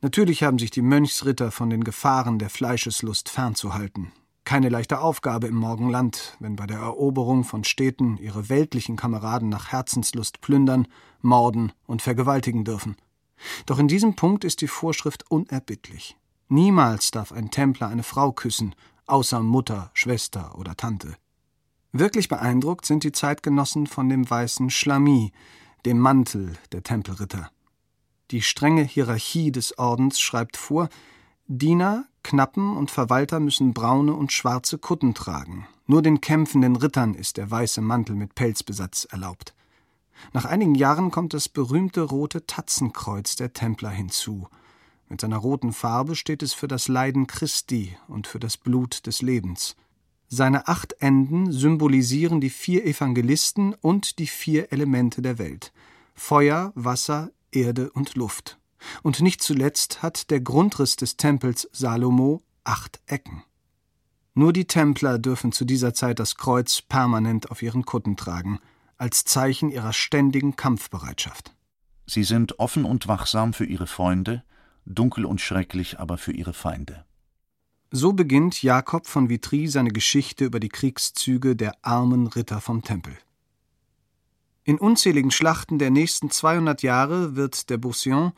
[0.01, 4.13] Natürlich haben sich die Mönchsritter von den Gefahren der Fleischeslust fernzuhalten.
[4.49, 9.73] Keine leichte Aufgabe im Morgenland, wenn bei der Eroberung von Städten ihre weltlichen Kameraden nach
[9.73, 10.89] Herzenslust plündern,
[11.21, 12.97] morden und vergewaltigen dürfen.
[13.67, 16.17] Doch in diesem Punkt ist die Vorschrift unerbittlich.
[16.49, 21.15] Niemals darf ein Templer eine Frau küssen, außer Mutter, Schwester oder Tante.
[21.93, 25.31] Wirklich beeindruckt sind die Zeitgenossen von dem weißen Schlami,
[25.85, 27.51] dem Mantel der Tempelritter.
[28.31, 30.89] Die strenge Hierarchie des Ordens schreibt vor,
[31.51, 35.67] Diener, Knappen und Verwalter müssen braune und schwarze Kutten tragen.
[35.87, 39.55] Nur den kämpfenden Rittern ist der weiße Mantel mit Pelzbesatz erlaubt.
[40.35, 44.47] Nach einigen Jahren kommt das berühmte rote Tatzenkreuz der Templer hinzu.
[45.09, 49.23] Mit seiner roten Farbe steht es für das Leiden Christi und für das Blut des
[49.23, 49.75] Lebens.
[50.29, 55.73] Seine acht Enden symbolisieren die vier Evangelisten und die vier Elemente der Welt
[56.15, 58.59] Feuer, Wasser, Erde und Luft.
[59.03, 63.43] Und nicht zuletzt hat der Grundriss des Tempels Salomo acht Ecken.
[64.35, 68.61] Nur die Templer dürfen zu dieser Zeit das Kreuz permanent auf ihren Kutten tragen,
[68.97, 71.55] als Zeichen ihrer ständigen Kampfbereitschaft.
[72.07, 74.45] Sie sind offen und wachsam für ihre Freunde,
[74.87, 77.05] dunkel und schrecklich aber für ihre Feinde.
[77.91, 83.17] So beginnt Jakob von Vitry seine Geschichte über die Kriegszüge der armen Ritter vom Tempel.
[84.65, 88.33] In unzähligen Schlachten der nächsten 200 Jahre wird der Boussillon,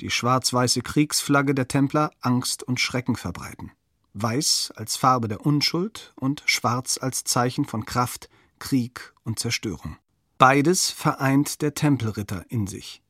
[0.00, 3.72] die schwarz-weiße Kriegsflagge der Templer, Angst und Schrecken verbreiten.
[4.12, 8.28] Weiß als Farbe der Unschuld und schwarz als Zeichen von Kraft,
[8.58, 9.96] Krieg und Zerstörung.
[10.38, 13.02] Beides vereint der Tempelritter in sich.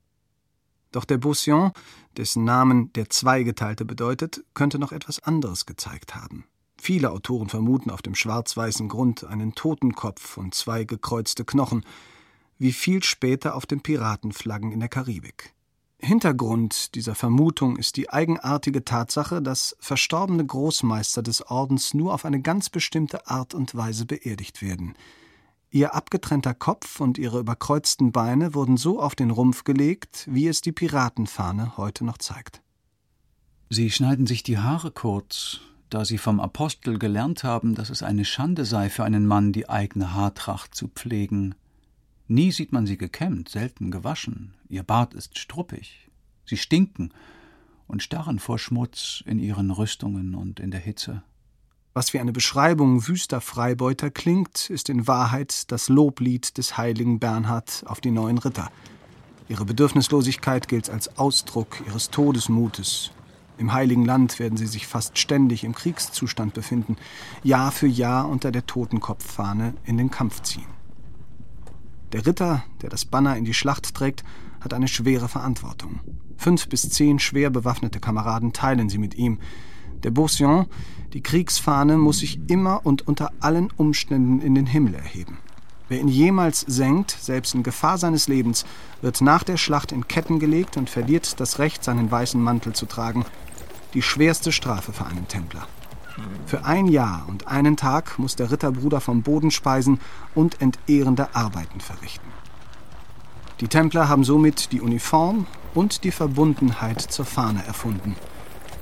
[0.92, 1.73] Doch der Boussillon,
[2.16, 6.44] dessen Namen der Zweigeteilte bedeutet, könnte noch etwas anderes gezeigt haben.
[6.81, 11.85] Viele Autoren vermuten auf dem schwarz-weißen Grund einen Totenkopf und zwei gekreuzte Knochen,
[12.59, 15.54] wie viel später auf den Piratenflaggen in der Karibik.
[16.05, 22.40] Hintergrund dieser Vermutung ist die eigenartige Tatsache, dass verstorbene Großmeister des Ordens nur auf eine
[22.40, 24.95] ganz bestimmte Art und Weise beerdigt werden.
[25.71, 30.61] Ihr abgetrennter Kopf und ihre überkreuzten Beine wurden so auf den Rumpf gelegt, wie es
[30.61, 32.62] die Piratenfahne heute noch zeigt.
[33.71, 38.25] Sie schneiden sich die Haare kurz, da sie vom Apostel gelernt haben, dass es eine
[38.25, 41.57] Schande sei für einen Mann, die eigene Haartracht zu pflegen,
[42.26, 46.08] Nie sieht man sie gekämmt, selten gewaschen, ihr Bart ist struppig,
[46.46, 47.12] sie stinken
[47.87, 51.22] und starren vor Schmutz in ihren Rüstungen und in der Hitze.
[51.92, 57.84] Was wie eine Beschreibung wüster Freibeuter klingt, ist in Wahrheit das Loblied des heiligen Bernhard
[57.87, 58.70] auf die neuen Ritter.
[59.48, 63.10] Ihre Bedürfnislosigkeit gilt als Ausdruck ihres Todesmutes.
[63.58, 66.96] Im heiligen Land werden sie sich fast ständig im Kriegszustand befinden,
[67.44, 70.73] Jahr für Jahr unter der Totenkopffahne in den Kampf ziehen.
[72.14, 74.22] Der Ritter, der das Banner in die Schlacht trägt,
[74.61, 75.98] hat eine schwere Verantwortung.
[76.37, 79.40] Fünf bis zehn schwer bewaffnete Kameraden teilen sie mit ihm.
[80.05, 80.66] Der Boussillon,
[81.12, 85.38] die Kriegsfahne, muss sich immer und unter allen Umständen in den Himmel erheben.
[85.88, 88.64] Wer ihn jemals senkt, selbst in Gefahr seines Lebens,
[89.03, 92.87] wird nach der Schlacht in Ketten gelegt und verliert das Recht, seinen weißen Mantel zu
[92.87, 93.24] tragen.
[93.92, 95.66] Die schwerste Strafe für einen Templer.
[96.46, 100.00] Für ein Jahr und einen Tag muss der Ritterbruder vom Boden speisen
[100.35, 102.29] und entehrende Arbeiten verrichten.
[103.61, 108.16] Die Templer haben somit die Uniform und die Verbundenheit zur Fahne erfunden.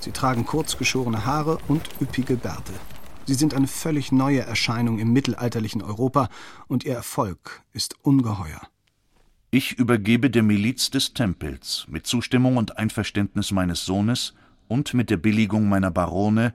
[0.01, 2.73] Sie tragen kurzgeschorene Haare und üppige Bärte.
[3.27, 6.29] Sie sind eine völlig neue Erscheinung im mittelalterlichen Europa
[6.67, 8.61] und ihr Erfolg ist ungeheuer.
[9.51, 14.35] Ich übergebe der Miliz des Tempels mit Zustimmung und Einverständnis meines Sohnes
[14.67, 16.55] und mit der Billigung meiner Barone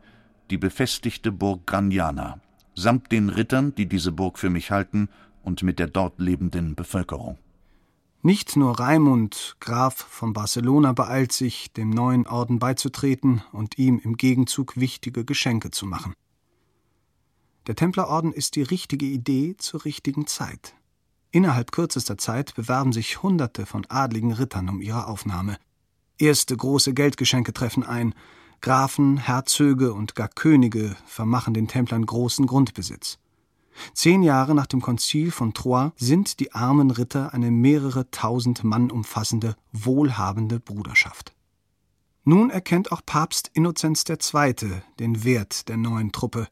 [0.49, 2.39] die befestigte Burg Graniana,
[2.75, 5.09] samt den Rittern, die diese Burg für mich halten,
[5.43, 7.37] und mit der dort lebenden Bevölkerung.
[8.21, 14.17] Nicht nur Raimund, Graf von Barcelona, beeilt sich, dem neuen Orden beizutreten und ihm im
[14.17, 16.13] Gegenzug wichtige Geschenke zu machen.
[17.67, 20.73] Der Templerorden ist die richtige Idee zur richtigen Zeit.
[21.31, 25.57] Innerhalb kürzester Zeit bewerben sich Hunderte von adligen Rittern um ihre Aufnahme.
[26.17, 28.15] Erste große Geldgeschenke treffen ein,
[28.61, 33.19] Grafen, Herzöge und gar Könige vermachen den Templern großen Grundbesitz.
[33.93, 38.91] Zehn Jahre nach dem Konzil von Troyes sind die armen Ritter eine mehrere tausend Mann
[38.91, 41.33] umfassende, wohlhabende Bruderschaft.
[42.23, 44.53] Nun erkennt auch Papst Innozenz II.
[44.99, 46.47] den Wert der neuen Truppe.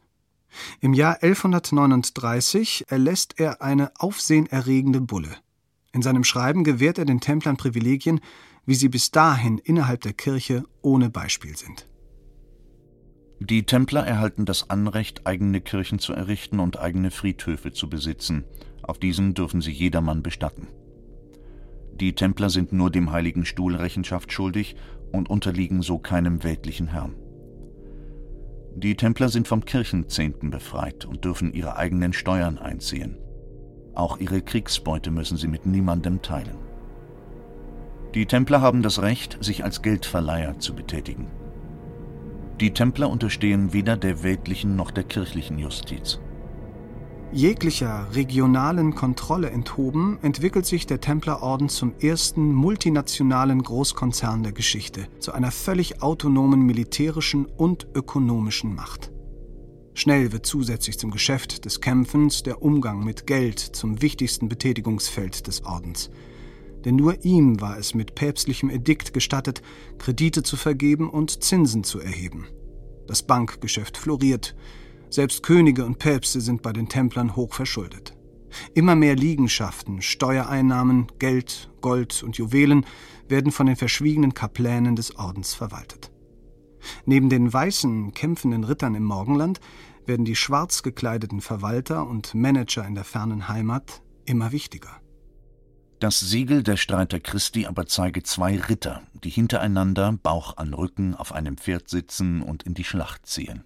[0.79, 5.35] Im Jahr 1139 erlässt er eine aufsehenerregende Bulle.
[5.91, 8.21] In seinem Schreiben gewährt er den Templern Privilegien,
[8.65, 11.87] wie sie bis dahin innerhalb der Kirche ohne Beispiel sind.
[13.39, 18.45] Die Templer erhalten das Anrecht, eigene Kirchen zu errichten und eigene Friedhöfe zu besitzen.
[18.81, 20.67] Auf diesen dürfen sie jedermann bestatten.
[21.99, 24.75] Die Templer sind nur dem Heiligen Stuhl Rechenschaft schuldig
[25.11, 27.15] und unterliegen so keinem weltlichen Herrn.
[28.75, 33.17] Die Templer sind vom Kirchenzehnten befreit und dürfen ihre eigenen Steuern einziehen.
[33.93, 36.57] Auch ihre Kriegsbeute müssen sie mit niemandem teilen.
[38.13, 41.27] Die Templer haben das Recht, sich als Geldverleiher zu betätigen.
[42.61, 46.19] Die Templer unterstehen weder der weltlichen noch der kirchlichen Justiz.
[47.33, 55.33] Jeglicher regionalen Kontrolle enthoben, entwickelt sich der Templerorden zum ersten multinationalen Großkonzern der Geschichte, zu
[55.33, 59.11] einer völlig autonomen militärischen und ökonomischen Macht.
[59.93, 65.65] Schnell wird zusätzlich zum Geschäft des Kämpfens der Umgang mit Geld zum wichtigsten Betätigungsfeld des
[65.65, 66.09] Ordens.
[66.85, 69.61] Denn nur ihm war es mit päpstlichem Edikt gestattet,
[69.97, 72.47] Kredite zu vergeben und Zinsen zu erheben.
[73.07, 74.55] Das Bankgeschäft floriert,
[75.09, 78.15] selbst Könige und Päpste sind bei den Templern hoch verschuldet.
[78.73, 82.85] Immer mehr Liegenschaften, Steuereinnahmen, Geld, Gold und Juwelen
[83.27, 86.11] werden von den verschwiegenen Kaplänen des Ordens verwaltet.
[87.05, 89.59] Neben den weißen, kämpfenden Rittern im Morgenland
[90.05, 95.01] werden die schwarz gekleideten Verwalter und Manager in der fernen Heimat immer wichtiger.
[95.99, 101.31] Das Siegel der Streiter Christi aber zeige zwei Ritter, die hintereinander, Bauch an Rücken, auf
[101.31, 103.63] einem Pferd sitzen und in die Schlacht ziehen.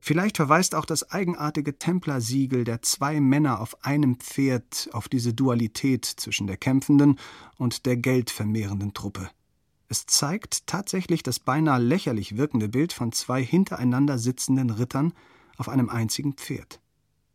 [0.00, 6.04] Vielleicht verweist auch das eigenartige Templersiegel der zwei Männer auf einem Pferd auf diese Dualität
[6.04, 7.18] zwischen der kämpfenden
[7.58, 9.30] und der geldvermehrenden Truppe.
[9.88, 15.12] Es zeigt tatsächlich das beinahe lächerlich wirkende Bild von zwei hintereinander sitzenden Rittern
[15.58, 16.80] auf einem einzigen Pferd.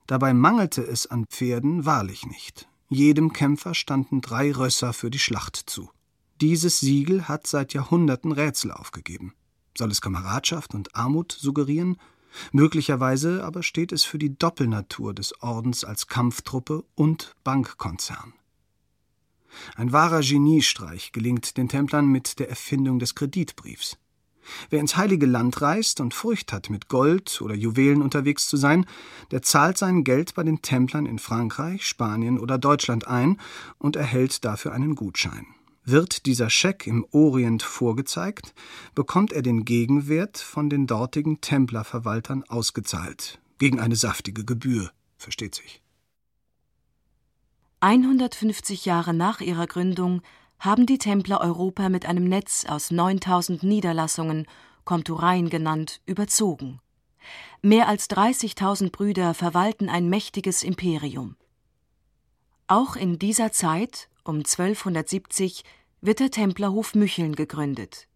[0.08, 2.68] Dabei mangelte es an Pferden wahrlich nicht.
[2.94, 5.90] Jedem Kämpfer standen drei Rösser für die Schlacht zu.
[6.42, 9.34] Dieses Siegel hat seit Jahrhunderten Rätsel aufgegeben.
[9.78, 11.96] Soll es Kameradschaft und Armut suggerieren?
[12.52, 18.34] Möglicherweise aber steht es für die Doppelnatur des Ordens als Kampftruppe und Bankkonzern.
[19.78, 23.98] Ein wahrer Geniestreich gelingt den Templern mit der Erfindung des Kreditbriefs.
[24.70, 28.86] Wer ins Heilige Land reist und Furcht hat, mit Gold oder Juwelen unterwegs zu sein,
[29.32, 33.38] der zahlt sein Geld bei den Templern in Frankreich, Spanien oder Deutschland ein
[33.78, 35.46] und erhält dafür einen Gutschein.
[35.84, 38.54] Wird dieser Scheck im Orient vorgezeigt,
[38.94, 45.82] bekommt er den Gegenwert von den dortigen Templerverwaltern ausgezahlt, gegen eine saftige Gebühr, versteht sich.
[47.80, 50.22] 150 Jahre nach ihrer Gründung
[50.62, 54.46] haben die Templer Europa mit einem Netz aus 9000 Niederlassungen,
[54.86, 56.80] Komtureien genannt, überzogen.
[57.64, 61.36] Mehr als 30.000 Brüder verwalten ein mächtiges Imperium.
[62.68, 65.64] Auch in dieser Zeit um 1270
[66.00, 68.08] wird der Templerhof Mücheln gegründet.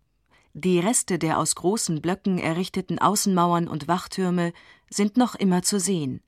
[0.54, 4.54] Die Reste der aus großen Blöcken errichteten Außenmauern und Wachtürme
[4.88, 6.22] sind noch immer zu sehen.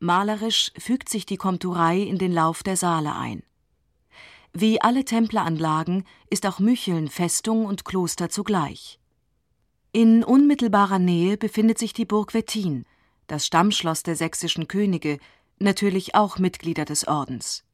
[0.00, 3.42] Malerisch fügt sich die Komturei in den Lauf der Saale ein.
[4.52, 8.98] Wie alle Templeranlagen ist auch Mücheln Festung und Kloster zugleich.
[9.92, 12.84] In unmittelbarer Nähe befindet sich die Burg Wettin,
[13.28, 15.18] das Stammschloss der sächsischen Könige,
[15.58, 17.64] natürlich auch Mitglieder des Ordens.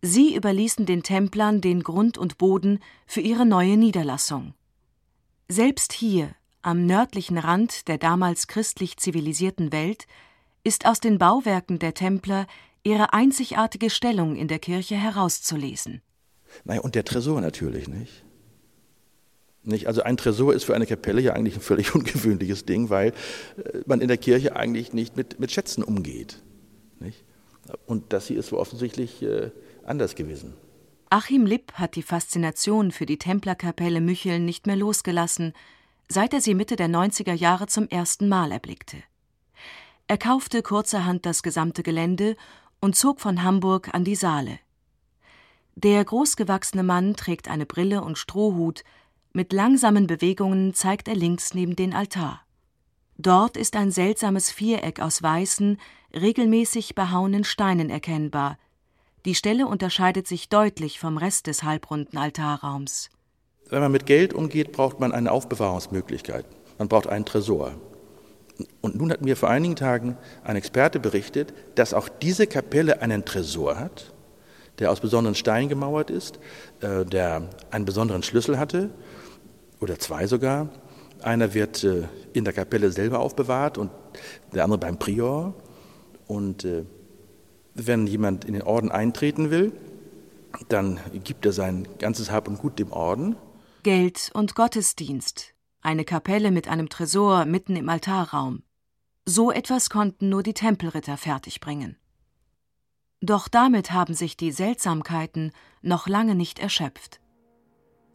[0.00, 4.54] Sie überließen den Templern den Grund und Boden für ihre neue Niederlassung.
[5.48, 10.06] Selbst hier, am nördlichen Rand der damals christlich zivilisierten Welt,
[10.62, 12.46] ist aus den Bauwerken der Templer
[12.86, 16.02] ihre einzigartige Stellung in der Kirche herauszulesen.
[16.64, 18.24] Naja, und der Tresor natürlich, nicht?
[19.64, 19.88] Nicht?
[19.88, 23.80] Also ein Tresor ist für eine Kapelle ja eigentlich ein völlig ungewöhnliches Ding, weil äh,
[23.86, 26.40] man in der Kirche eigentlich nicht mit, mit Schätzen umgeht.
[27.00, 27.24] Nicht?
[27.84, 29.50] Und das hier ist so offensichtlich äh,
[29.84, 30.54] anders gewesen.
[31.10, 35.52] Achim Lipp hat die Faszination für die Templerkapelle Mücheln nicht mehr losgelassen,
[36.08, 38.98] seit er sie Mitte der 90er Jahre zum ersten Mal erblickte.
[40.08, 42.36] Er kaufte kurzerhand das gesamte Gelände
[42.80, 44.58] und zog von Hamburg an die Saale.
[45.74, 48.84] Der großgewachsene Mann trägt eine Brille und Strohhut,
[49.32, 52.40] mit langsamen Bewegungen zeigt er links neben den Altar.
[53.18, 55.78] Dort ist ein seltsames Viereck aus weißen,
[56.14, 58.58] regelmäßig behauenen Steinen erkennbar,
[59.26, 63.10] die Stelle unterscheidet sich deutlich vom Rest des halbrunden Altarraums.
[63.68, 66.46] Wenn man mit Geld umgeht, braucht man eine Aufbewahrungsmöglichkeit.
[66.78, 67.74] Man braucht einen Tresor.
[68.80, 73.24] Und nun hat mir vor einigen Tagen ein Experte berichtet, dass auch diese Kapelle einen
[73.24, 74.12] Tresor hat,
[74.78, 76.38] der aus besonderen Steinen gemauert ist,
[76.80, 78.90] äh, der einen besonderen Schlüssel hatte,
[79.80, 80.68] oder zwei sogar.
[81.22, 83.90] Einer wird äh, in der Kapelle selber aufbewahrt und
[84.54, 85.54] der andere beim Prior.
[86.26, 86.84] Und äh,
[87.74, 89.72] wenn jemand in den Orden eintreten will,
[90.68, 93.36] dann gibt er sein ganzes Hab und Gut dem Orden.
[93.82, 95.55] Geld und Gottesdienst.
[95.86, 98.64] Eine Kapelle mit einem Tresor mitten im Altarraum.
[99.24, 101.96] So etwas konnten nur die Tempelritter fertigbringen.
[103.20, 107.20] Doch damit haben sich die Seltsamkeiten noch lange nicht erschöpft.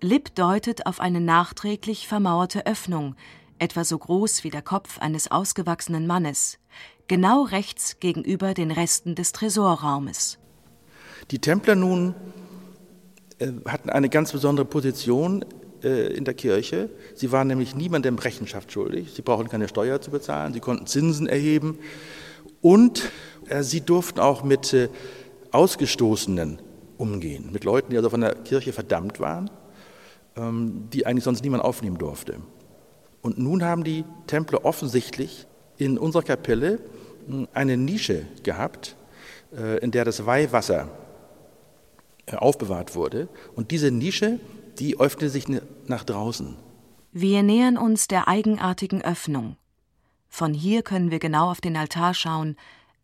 [0.02, 3.16] Lipp deutet auf eine nachträglich vermauerte Öffnung,
[3.58, 6.60] etwa so groß wie der Kopf eines ausgewachsenen Mannes,
[7.08, 10.40] genau rechts gegenüber den Resten des Tresorraumes.
[11.32, 12.16] Die Templer nun
[13.40, 15.46] äh, hatten eine ganz besondere Position
[15.84, 16.90] in der Kirche.
[17.16, 19.14] Sie waren nämlich niemandem Rechenschaft schuldig.
[19.16, 20.54] Sie brauchten keine Steuer zu bezahlen.
[20.54, 21.80] Sie konnten Zinsen erheben.
[22.62, 23.12] Und
[23.52, 24.90] Äh, sie durften auch mit äh,
[25.52, 26.60] Ausgestoßenen
[26.98, 29.50] umgehen, mit Leuten, die also von der Kirche verdammt waren,
[30.38, 32.38] ähm, die eigentlich sonst niemand aufnehmen durfte.
[33.22, 35.46] Und nun haben die Templer offensichtlich
[35.78, 36.80] in unserer Kapelle
[37.28, 38.96] hm, eine Nische gehabt,
[39.56, 40.88] äh, in der das Weihwasser
[42.32, 43.28] aufbewahrt wurde.
[43.56, 44.40] Und diese Nische,
[44.80, 45.46] die öffnete sich
[45.88, 46.56] nach draußen.
[47.12, 49.58] Wir nähern uns der eigenartigen Öffnung.
[50.30, 52.56] Von hier können wir genau auf den Altar schauen,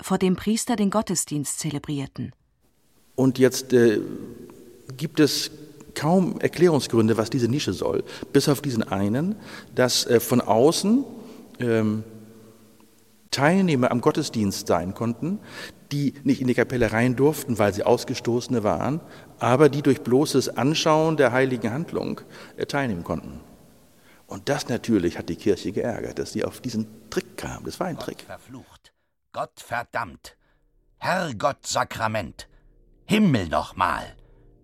[0.01, 2.31] vor dem Priester den Gottesdienst zelebrierten.
[3.15, 3.99] Und jetzt äh,
[4.95, 5.51] gibt es
[5.95, 9.35] kaum Erklärungsgründe, was diese Nische soll, bis auf diesen einen,
[9.75, 11.03] dass äh, von außen
[11.59, 12.03] ähm,
[13.31, 15.39] Teilnehmer am Gottesdienst sein konnten,
[15.91, 18.99] die nicht in die Kapelle rein durften, weil sie Ausgestoßene waren,
[19.39, 22.21] aber die durch bloßes Anschauen der heiligen Handlung
[22.55, 23.39] äh, teilnehmen konnten.
[24.25, 27.63] Und das natürlich hat die Kirche geärgert, dass sie auf diesen Trick kam.
[27.63, 28.21] Das war ein Gott Trick.
[28.21, 28.93] Verflucht,
[29.31, 30.37] Gott verdammt,
[30.97, 32.49] Herrgott Sakrament,
[33.05, 34.03] Himmel nochmal,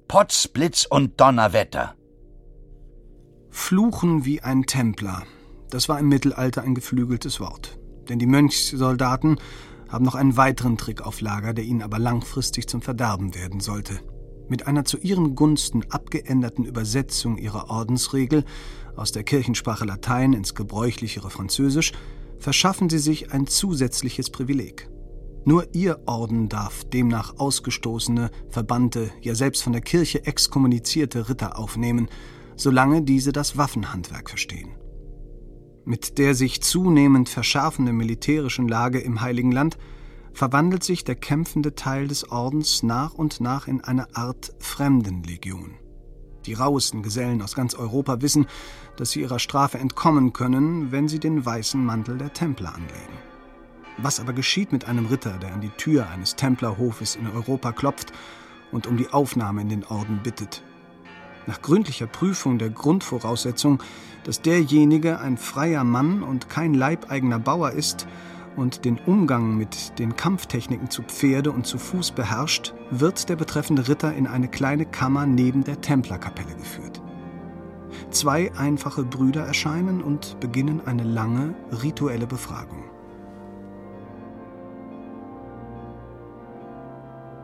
[0.07, 1.95] Potz, Blitz und Donnerwetter.
[3.49, 5.23] Fluchen wie ein Templer.
[5.69, 7.79] Das war im Mittelalter ein geflügeltes Wort.
[8.09, 9.39] Denn die Mönchssoldaten
[9.89, 14.01] haben noch einen weiteren Trick auf Lager, der ihnen aber langfristig zum Verderben werden sollte.
[14.53, 18.45] Mit einer zu ihren Gunsten abgeänderten Übersetzung ihrer Ordensregel
[18.95, 21.91] aus der Kirchensprache Latein ins gebräuchlichere Französisch
[22.37, 24.91] verschaffen sie sich ein zusätzliches Privileg.
[25.43, 32.07] Nur ihr Orden darf demnach ausgestoßene, verbannte, ja selbst von der Kirche exkommunizierte Ritter aufnehmen,
[32.55, 34.69] solange diese das Waffenhandwerk verstehen.
[35.83, 39.79] Mit der sich zunehmend verschärfenden militärischen Lage im Heiligen Land
[40.33, 45.75] verwandelt sich der kämpfende Teil des Ordens nach und nach in eine Art Fremdenlegion.
[46.45, 48.47] Die rauesten Gesellen aus ganz Europa wissen,
[48.97, 53.17] dass sie ihrer Strafe entkommen können, wenn sie den weißen Mantel der Templer anlegen.
[53.97, 58.11] Was aber geschieht mit einem Ritter, der an die Tür eines Templerhofes in Europa klopft
[58.71, 60.63] und um die Aufnahme in den Orden bittet?
[61.45, 63.83] Nach gründlicher Prüfung der Grundvoraussetzung,
[64.23, 68.07] dass derjenige ein freier Mann und kein leibeigener Bauer ist,
[68.55, 73.87] und den Umgang mit den Kampftechniken zu Pferde und zu Fuß beherrscht, wird der betreffende
[73.87, 77.01] Ritter in eine kleine Kammer neben der Templerkapelle geführt.
[78.11, 82.83] Zwei einfache Brüder erscheinen und beginnen eine lange rituelle Befragung.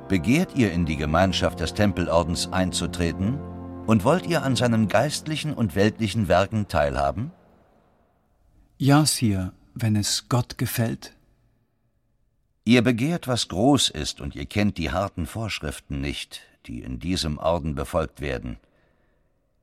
[0.08, 3.40] Begehrt ihr in die Gemeinschaft des Tempelordens einzutreten
[3.86, 7.32] und wollt ihr an seinen geistlichen und weltlichen Werken teilhaben?
[8.78, 9.52] Ja, Sir,
[9.82, 11.16] wenn es Gott gefällt?
[12.66, 17.38] Ihr begehrt, was groß ist, und ihr kennt die harten Vorschriften nicht, die in diesem
[17.38, 18.58] Orden befolgt werden.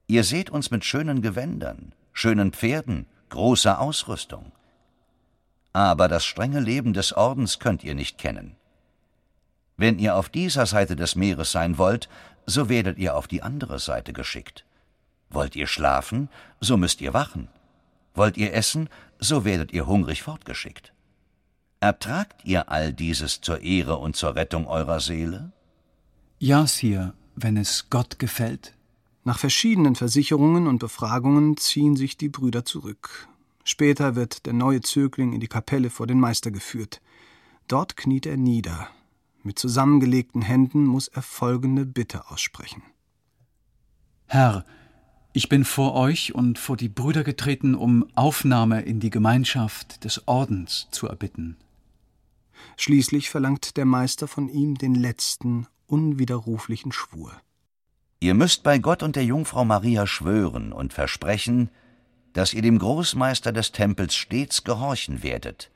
[0.09, 4.53] Ihr seht uns mit schönen Gewändern, schönen Pferden, großer Ausrüstung.
[5.73, 8.57] Aber das strenge Leben des Ordens könnt ihr nicht kennen.
[9.77, 12.09] Wenn ihr auf dieser Seite des Meeres sein wollt,
[12.47, 14.65] so werdet ihr auf die andere Seite geschickt.
[15.29, 16.29] Wollt ihr schlafen,
[16.61, 17.49] so müsst ihr wachen.
[18.15, 18.89] Wollt ihr essen,
[19.19, 20.93] so werdet ihr hungrig fortgeschickt.
[21.81, 25.53] Ertragt ihr all dieses zur Ehre und zur Rettung eurer Seele?
[26.39, 28.75] Ja, Sir, wenn es Gott gefällt.
[29.25, 33.29] Nach verschiedenen Versicherungen und Befragungen ziehen sich die Brüder zurück.
[33.65, 37.01] Später wird der neue Zögling in die Kapelle vor den Meister geführt.
[37.67, 38.89] Dort kniet er nieder.
[39.43, 42.83] Mit zusammengelegten Händen muss er folgende Bitte aussprechen.
[44.27, 44.65] Herr,
[45.37, 50.27] ich bin vor euch und vor die Brüder getreten, um Aufnahme in die Gemeinschaft des
[50.27, 51.59] Ordens zu erbitten.
[52.79, 57.33] Schließlich verlangt der Meister von ihm den letzten, unwiderruflichen Schwur.
[58.19, 61.69] Ihr müsst bei Gott und der Jungfrau Maria schwören und versprechen,
[62.33, 65.71] dass ihr dem Großmeister des Tempels stets gehorchen werdet,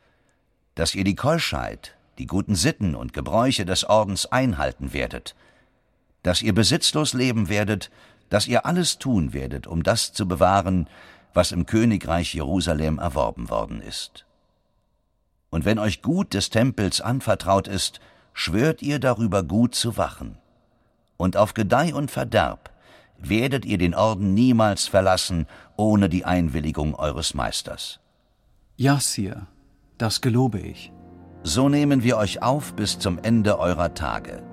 [0.74, 5.34] dass ihr die Keuschheit, die guten Sitten und Gebräuche des Ordens einhalten werdet,
[6.22, 7.90] dass ihr besitzlos leben werdet
[8.30, 10.88] dass ihr alles tun werdet, um das zu bewahren,
[11.34, 14.24] was im Königreich Jerusalem erworben worden ist.
[15.50, 18.00] Und wenn euch Gut des Tempels anvertraut ist,
[18.32, 20.38] schwört ihr darüber gut zu wachen.
[21.16, 22.70] Und auf Gedeih und Verderb
[23.18, 28.00] werdet ihr den Orden niemals verlassen, ohne die Einwilligung eures Meisters.
[28.76, 29.46] Ja, Sir,
[29.98, 30.92] das gelobe ich.
[31.42, 34.49] So nehmen wir euch auf bis zum Ende eurer Tage.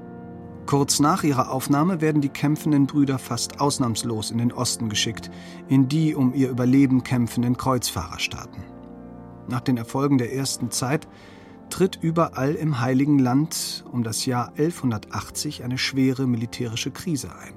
[0.68, 5.32] Kurz nach ihrer Aufnahme werden die kämpfenden Brüder fast ausnahmslos in den Osten geschickt,
[5.70, 8.65] in die um ihr Überleben kämpfenden Kreuzfahrerstaaten.
[9.47, 11.07] Nach den Erfolgen der ersten Zeit
[11.70, 17.53] tritt überall im Heiligen Land um das Jahr 1180 eine schwere militärische Krise ein.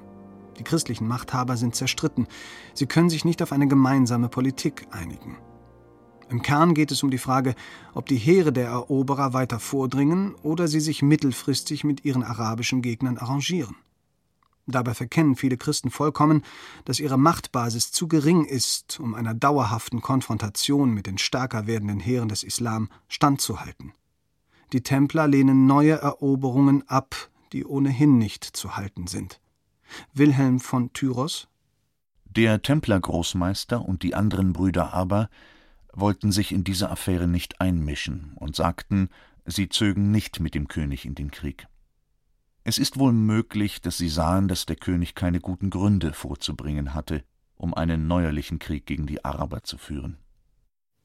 [0.57, 2.27] Die christlichen Machthaber sind zerstritten.
[2.73, 5.35] Sie können sich nicht auf eine gemeinsame Politik einigen.
[6.31, 7.55] Im Kern geht es um die Frage,
[7.93, 13.17] ob die Heere der Eroberer weiter vordringen oder sie sich mittelfristig mit ihren arabischen Gegnern
[13.17, 13.75] arrangieren.
[14.65, 16.43] Dabei verkennen viele Christen vollkommen,
[16.85, 22.29] dass ihre Machtbasis zu gering ist, um einer dauerhaften Konfrontation mit den stärker werdenden Heeren
[22.29, 23.91] des Islam standzuhalten.
[24.71, 27.13] Die Templer lehnen neue Eroberungen ab,
[27.51, 29.41] die ohnehin nicht zu halten sind.
[30.13, 31.49] Wilhelm von Tyros
[32.23, 35.29] Der Templergroßmeister und die anderen Brüder aber
[35.93, 39.09] wollten sich in diese Affäre nicht einmischen und sagten,
[39.45, 41.67] sie zögen nicht mit dem König in den Krieg.
[42.63, 47.23] Es ist wohl möglich, dass sie sahen, dass der König keine guten Gründe vorzubringen hatte,
[47.55, 50.17] um einen neuerlichen Krieg gegen die Araber zu führen.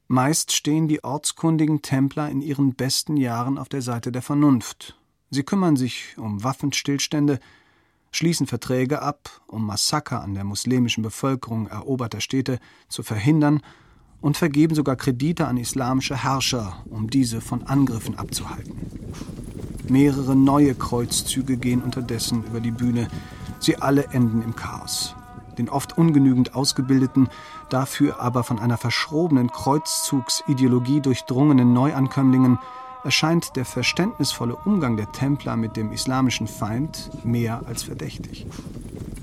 [0.09, 4.97] Meist stehen die ortskundigen Templer in ihren besten Jahren auf der Seite der Vernunft.
[5.31, 7.41] Sie kümmern sich um Waffenstillstände,
[8.13, 13.63] schließen Verträge ab, um Massaker an der muslimischen Bevölkerung eroberter Städte zu verhindern
[14.21, 18.75] und vergeben sogar Kredite an islamische Herrscher, um diese von Angriffen abzuhalten.
[19.89, 23.09] Mehrere neue Kreuzzüge gehen unterdessen über die Bühne.
[23.61, 25.15] Sie alle enden im Chaos.
[25.59, 27.29] Den oft ungenügend ausgebildeten,
[27.71, 32.59] dafür aber von einer verschrobenen Kreuzzugsideologie durchdrungenen Neuankömmlingen
[33.07, 38.47] erscheint der verständnisvolle Umgang der Templer mit dem islamischen Feind mehr als verdächtig.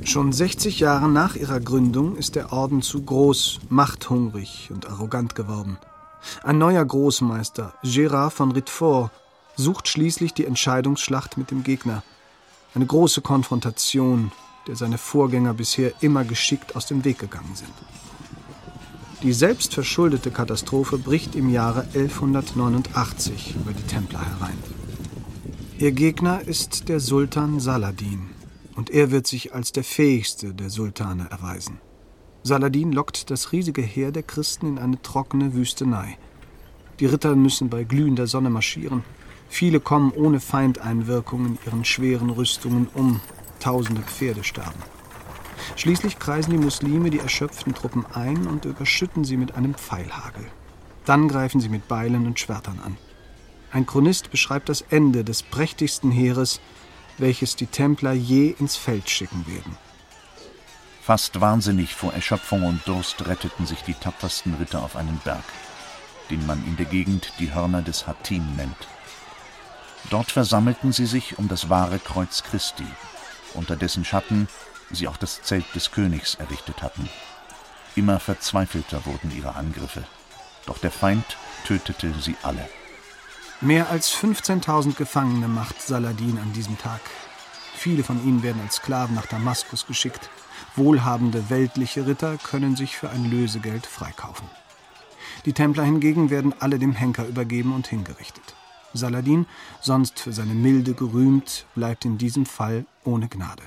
[0.05, 5.77] Schon 60 Jahre nach ihrer Gründung ist der Orden zu groß, machthungrig und arrogant geworden.
[6.43, 9.11] Ein neuer Großmeister, Gérard von Ritfort,
[9.57, 12.03] sucht schließlich die Entscheidungsschlacht mit dem Gegner.
[12.73, 14.31] Eine große Konfrontation,
[14.65, 17.73] der seine Vorgänger bisher immer geschickt aus dem Weg gegangen sind.
[19.23, 24.57] Die selbstverschuldete Katastrophe bricht im Jahre 1189 über die Templer herein.
[25.77, 28.29] Ihr Gegner ist der Sultan Saladin,
[28.75, 31.79] und er wird sich als der fähigste der Sultane erweisen.
[32.43, 36.17] Saladin lockt das riesige Heer der Christen in eine trockene Wüstenei.
[36.99, 39.03] Die Ritter müssen bei glühender Sonne marschieren.
[39.47, 43.21] Viele kommen ohne Feindeinwirkung in ihren schweren Rüstungen um.
[43.61, 44.83] Tausende Pferde sterben.
[45.75, 50.45] Schließlich kreisen die Muslime die erschöpften Truppen ein und überschütten sie mit einem Pfeilhagel.
[51.05, 52.97] Dann greifen sie mit Beilen und Schwertern an.
[53.71, 56.61] Ein Chronist beschreibt das Ende des prächtigsten Heeres,
[57.17, 59.77] welches die Templer je ins Feld schicken werden.
[61.01, 65.43] Fast wahnsinnig vor Erschöpfung und Durst retteten sich die tapfersten Ritter auf einen Berg,
[66.29, 68.87] den man in der Gegend die Hörner des Hattin nennt.
[70.09, 72.85] Dort versammelten sie sich um das wahre Kreuz Christi,
[73.53, 74.47] unter dessen Schatten
[74.95, 77.09] sie auch das Zelt des Königs errichtet hatten.
[77.95, 80.03] Immer verzweifelter wurden ihre Angriffe,
[80.65, 81.25] doch der Feind
[81.65, 82.67] tötete sie alle.
[83.61, 87.01] Mehr als 15.000 Gefangene macht Saladin an diesem Tag.
[87.75, 90.29] Viele von ihnen werden als Sklaven nach Damaskus geschickt.
[90.75, 94.47] Wohlhabende weltliche Ritter können sich für ein Lösegeld freikaufen.
[95.45, 98.55] Die Templer hingegen werden alle dem Henker übergeben und hingerichtet.
[98.93, 99.45] Saladin,
[99.81, 103.63] sonst für seine Milde gerühmt, bleibt in diesem Fall ohne Gnade.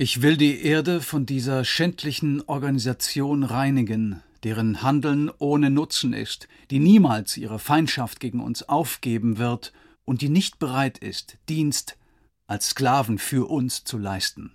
[0.00, 6.78] Ich will die Erde von dieser schändlichen Organisation reinigen, deren Handeln ohne Nutzen ist, die
[6.78, 9.72] niemals ihre Feindschaft gegen uns aufgeben wird
[10.04, 11.98] und die nicht bereit ist, Dienst
[12.46, 14.52] als Sklaven für uns zu leisten.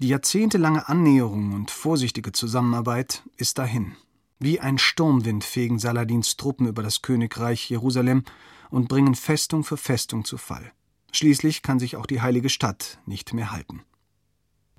[0.00, 3.96] Die jahrzehntelange Annäherung und vorsichtige Zusammenarbeit ist dahin.
[4.38, 8.24] Wie ein Sturmwind fegen Saladins Truppen über das Königreich Jerusalem
[8.70, 10.72] und bringen Festung für Festung zu Fall.
[11.14, 13.84] Schließlich kann sich auch die heilige Stadt nicht mehr halten.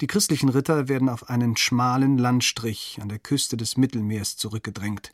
[0.01, 5.13] Die christlichen Ritter werden auf einen schmalen Landstrich an der Küste des Mittelmeers zurückgedrängt.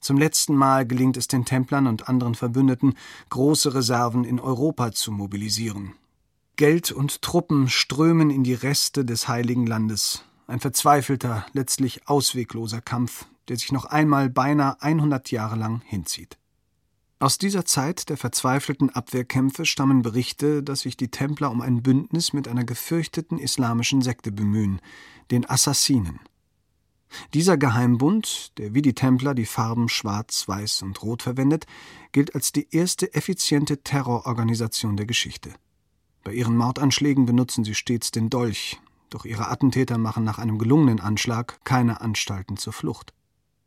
[0.00, 2.98] Zum letzten Mal gelingt es den Templern und anderen Verbündeten,
[3.30, 5.94] große Reserven in Europa zu mobilisieren.
[6.56, 10.24] Geld und Truppen strömen in die Reste des heiligen Landes.
[10.46, 16.37] Ein verzweifelter, letztlich auswegloser Kampf, der sich noch einmal beinahe 100 Jahre lang hinzieht.
[17.20, 22.32] Aus dieser Zeit der verzweifelten Abwehrkämpfe stammen Berichte, dass sich die Templer um ein Bündnis
[22.32, 24.80] mit einer gefürchteten islamischen Sekte bemühen,
[25.32, 26.20] den Assassinen.
[27.34, 31.66] Dieser Geheimbund, der wie die Templer die Farben Schwarz, Weiß und Rot verwendet,
[32.12, 35.54] gilt als die erste effiziente Terrororganisation der Geschichte.
[36.22, 38.78] Bei ihren Mordanschlägen benutzen sie stets den Dolch,
[39.10, 43.12] doch ihre Attentäter machen nach einem gelungenen Anschlag keine Anstalten zur Flucht.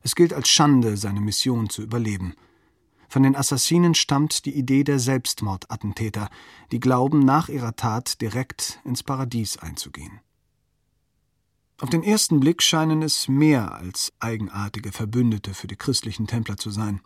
[0.04, 2.34] Es gilt als Schande, seine Mission zu überleben–
[3.12, 6.30] von den Assassinen stammt die Idee der Selbstmordattentäter,
[6.72, 10.22] die glauben, nach ihrer Tat direkt ins Paradies einzugehen.
[11.82, 16.70] Auf den ersten Blick scheinen es mehr als eigenartige Verbündete für die christlichen Templer zu
[16.70, 17.02] sein.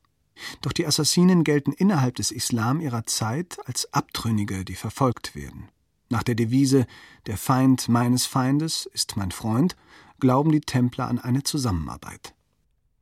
[0.61, 5.69] Doch die Assassinen gelten innerhalb des Islam ihrer Zeit als Abtrünnige, die verfolgt werden.
[6.09, 6.85] Nach der Devise
[7.25, 9.75] Der Feind meines Feindes ist mein Freund
[10.19, 12.35] glauben die Templer an eine Zusammenarbeit.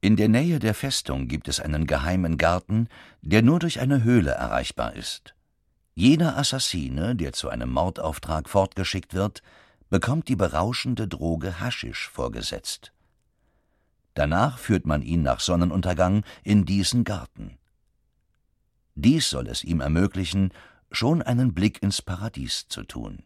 [0.04, 2.90] In der Nähe der Festung gibt es einen geheimen Garten,
[3.22, 5.34] der nur durch eine Höhle erreichbar ist.
[5.96, 9.42] Jeder Assassine, der zu einem Mordauftrag fortgeschickt wird,
[9.90, 12.92] bekommt die berauschende Droge Haschisch vorgesetzt.
[14.14, 17.58] Danach führt man ihn nach Sonnenuntergang in diesen Garten.
[18.96, 20.52] Dies soll es ihm ermöglichen,
[20.92, 23.24] schon einen Blick ins Paradies zu tun.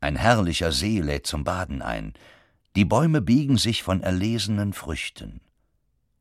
[0.00, 2.14] Ein herrlicher See lädt zum Baden ein,
[2.76, 5.40] die Bäume biegen sich von erlesenen Früchten,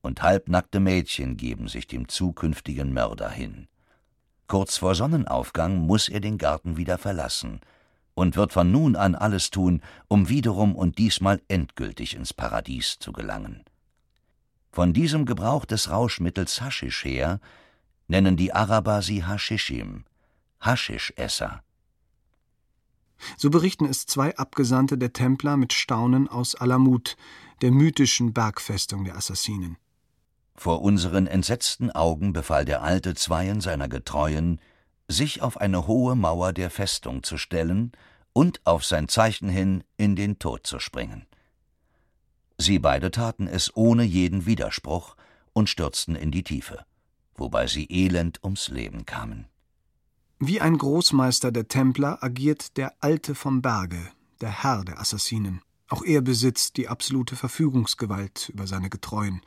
[0.01, 3.67] und halbnackte Mädchen geben sich dem zukünftigen Mörder hin.
[4.47, 7.61] Kurz vor Sonnenaufgang muss er den Garten wieder verlassen
[8.15, 13.11] und wird von nun an alles tun, um wiederum und diesmal endgültig ins Paradies zu
[13.11, 13.63] gelangen.
[14.71, 17.39] Von diesem Gebrauch des Rauschmittels Haschisch her
[18.07, 20.05] nennen die Araber sie Haschischim,
[20.59, 21.63] Haschischesser.
[23.37, 27.17] So berichten es zwei Abgesandte der Templer mit Staunen aus Alamut,
[27.61, 29.77] der mythischen Bergfestung der Assassinen.
[30.59, 34.59] Vor unseren entsetzten Augen befahl der Alte zweien seiner Getreuen,
[35.07, 37.93] sich auf eine hohe Mauer der Festung zu stellen
[38.33, 41.25] und auf sein Zeichen hin in den Tod zu springen.
[42.57, 45.15] Sie beide taten es ohne jeden Widerspruch
[45.53, 46.85] und stürzten in die Tiefe,
[47.35, 49.45] wobei sie elend ums Leben kamen.
[50.39, 55.61] Wie ein Großmeister der Templer agiert der Alte vom Berge, der Herr der Assassinen.
[55.87, 59.41] Auch er besitzt die absolute Verfügungsgewalt über seine Getreuen.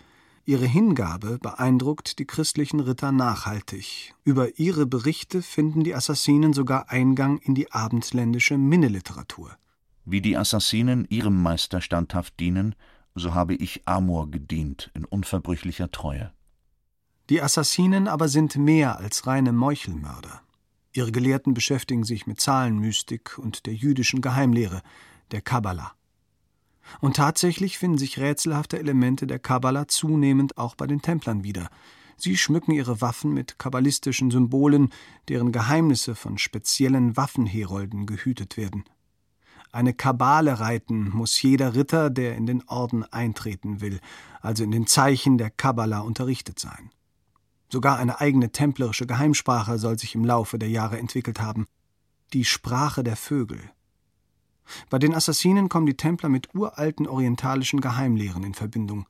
[0.45, 4.12] Ihre Hingabe beeindruckt die christlichen Ritter nachhaltig.
[4.24, 9.57] Über ihre Berichte finden die Assassinen sogar Eingang in die abendländische Minneliteratur.
[10.05, 12.74] Wie die Assassinen ihrem Meister standhaft dienen,
[13.14, 16.32] so habe ich Amor gedient in unverbrüchlicher Treue.
[17.30, 20.43] Die Assassinen aber sind mehr als reine Meuchelmörder.
[20.93, 24.82] Ihre Gelehrten beschäftigen sich mit Zahlenmystik und der jüdischen Geheimlehre,
[25.30, 25.93] der Kabbala.
[27.01, 31.68] Und tatsächlich finden sich rätselhafte Elemente der Kabbala zunehmend auch bei den Templern wieder.
[32.16, 34.91] Sie schmücken ihre Waffen mit kabbalistischen Symbolen,
[35.28, 38.85] deren Geheimnisse von speziellen Waffenherolden gehütet werden.
[39.72, 44.01] Eine Kabale reiten muss jeder Ritter, der in den Orden eintreten will,
[44.41, 46.91] also in den Zeichen der Kabbala unterrichtet sein.
[47.70, 51.66] Sogar eine eigene templerische Geheimsprache soll sich im Laufe der Jahre entwickelt haben.
[52.35, 53.59] Die Sprache der Vögel.
[54.91, 59.07] Bei den Assassinen kommen die Templer mit uralten orientalischen Geheimlehren in Verbindung.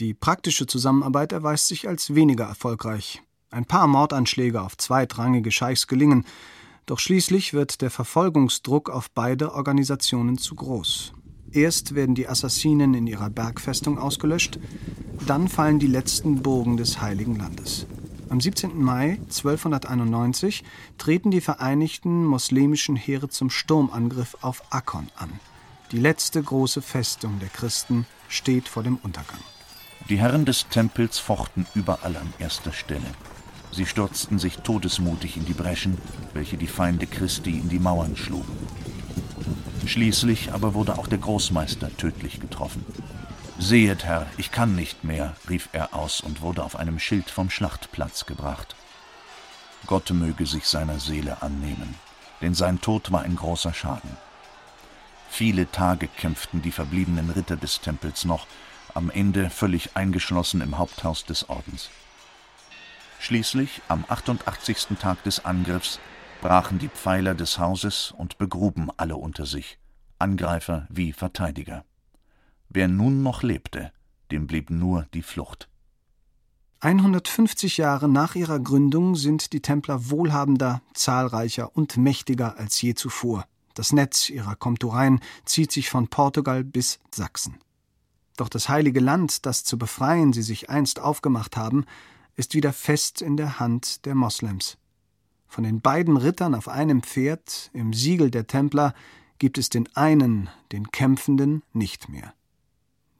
[0.00, 3.22] Die praktische Zusammenarbeit erweist sich als weniger erfolgreich.
[3.50, 6.26] Ein paar Mordanschläge auf zweitrangige Scheichs gelingen,
[6.84, 11.12] doch schließlich wird der Verfolgungsdruck auf beide Organisationen zu groß.
[11.50, 14.58] Erst werden die Assassinen in ihrer Bergfestung ausgelöscht,
[15.26, 17.86] dann fallen die letzten Burgen des Heiligen Landes.
[18.28, 18.82] Am 17.
[18.82, 20.64] Mai 1291
[20.98, 25.30] treten die vereinigten muslimischen Heere zum Sturmangriff auf Akkon an.
[25.92, 29.38] Die letzte große Festung der Christen steht vor dem Untergang.
[30.08, 33.06] Die Herren des Tempels fochten überall an erster Stelle.
[33.70, 35.96] Sie stürzten sich todesmutig in die Breschen,
[36.34, 38.56] welche die Feinde Christi in die Mauern schlugen.
[39.86, 42.84] Schließlich aber wurde auch der Großmeister tödlich getroffen.
[43.58, 47.48] Sehet, Herr, ich kann nicht mehr, rief er aus und wurde auf einem Schild vom
[47.48, 48.76] Schlachtplatz gebracht.
[49.86, 51.94] Gott möge sich seiner Seele annehmen,
[52.42, 54.16] denn sein Tod war ein großer Schaden.
[55.30, 58.46] Viele Tage kämpften die verbliebenen Ritter des Tempels noch,
[58.92, 61.88] am Ende völlig eingeschlossen im Haupthaus des Ordens.
[63.20, 64.98] Schließlich, am 88.
[65.00, 65.98] Tag des Angriffs,
[66.42, 69.78] brachen die Pfeiler des Hauses und begruben alle unter sich,
[70.18, 71.84] Angreifer wie Verteidiger.
[72.76, 73.90] Wer nun noch lebte,
[74.30, 75.70] dem blieb nur die Flucht.
[76.80, 83.46] 150 Jahre nach ihrer Gründung sind die Templer wohlhabender, zahlreicher und mächtiger als je zuvor.
[83.72, 87.56] Das Netz ihrer Komtureien zieht sich von Portugal bis Sachsen.
[88.36, 91.86] Doch das heilige Land, das zu befreien sie sich einst aufgemacht haben,
[92.34, 94.76] ist wieder fest in der Hand der Moslems.
[95.48, 98.92] Von den beiden Rittern auf einem Pferd im Siegel der Templer
[99.38, 102.34] gibt es den einen, den Kämpfenden, nicht mehr.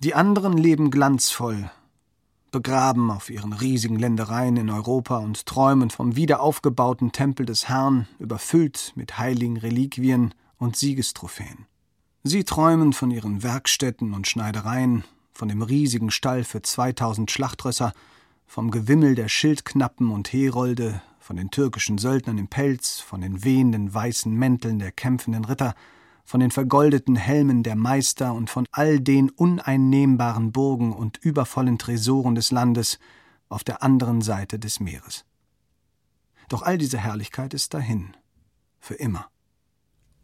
[0.00, 1.70] Die anderen leben glanzvoll,
[2.50, 8.92] begraben auf ihren riesigen Ländereien in Europa und träumen vom wiederaufgebauten Tempel des Herrn, überfüllt
[8.94, 11.64] mit heiligen Reliquien und Siegestrophäen.
[12.24, 17.94] Sie träumen von ihren Werkstätten und Schneidereien, von dem riesigen Stall für 2000 Schlachtrösser,
[18.46, 23.94] vom Gewimmel der Schildknappen und Herolde, von den türkischen Söldnern im Pelz, von den wehenden
[23.94, 25.74] weißen Mänteln der kämpfenden Ritter,
[26.26, 32.34] von den vergoldeten Helmen der Meister und von all den uneinnehmbaren Burgen und übervollen Tresoren
[32.34, 32.98] des Landes
[33.48, 35.24] auf der anderen Seite des Meeres.
[36.48, 38.16] Doch all diese Herrlichkeit ist dahin,
[38.80, 39.28] für immer.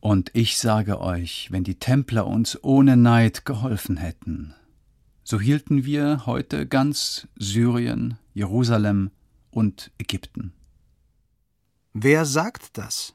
[0.00, 4.55] Und ich sage euch, wenn die Templer uns ohne Neid geholfen hätten,
[5.22, 9.12] so hielten wir heute ganz Syrien, Jerusalem
[9.53, 10.53] und Ägypten.
[11.92, 13.14] Wer sagt das?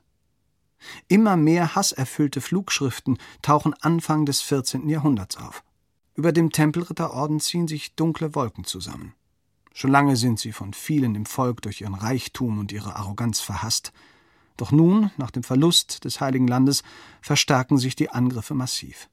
[1.08, 4.90] Immer mehr hasserfüllte Flugschriften tauchen Anfang des 14.
[4.90, 5.64] Jahrhunderts auf.
[6.16, 9.14] Über dem Tempelritterorden ziehen sich dunkle Wolken zusammen.
[9.74, 13.94] Schon lange sind sie von vielen im Volk durch ihren Reichtum und ihre Arroganz verhasst.
[14.58, 16.82] Doch nun, nach dem Verlust des Heiligen Landes,
[17.22, 19.08] verstärken sich die Angriffe massiv.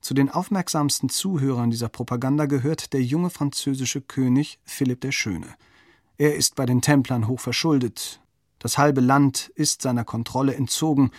[0.00, 5.54] Zu den aufmerksamsten Zuhörern dieser Propaganda gehört der junge französische König Philipp der Schöne.
[6.18, 8.20] Er ist bei den Templern hoch verschuldet.
[8.64, 11.10] Das halbe Land ist seiner Kontrolle entzogen,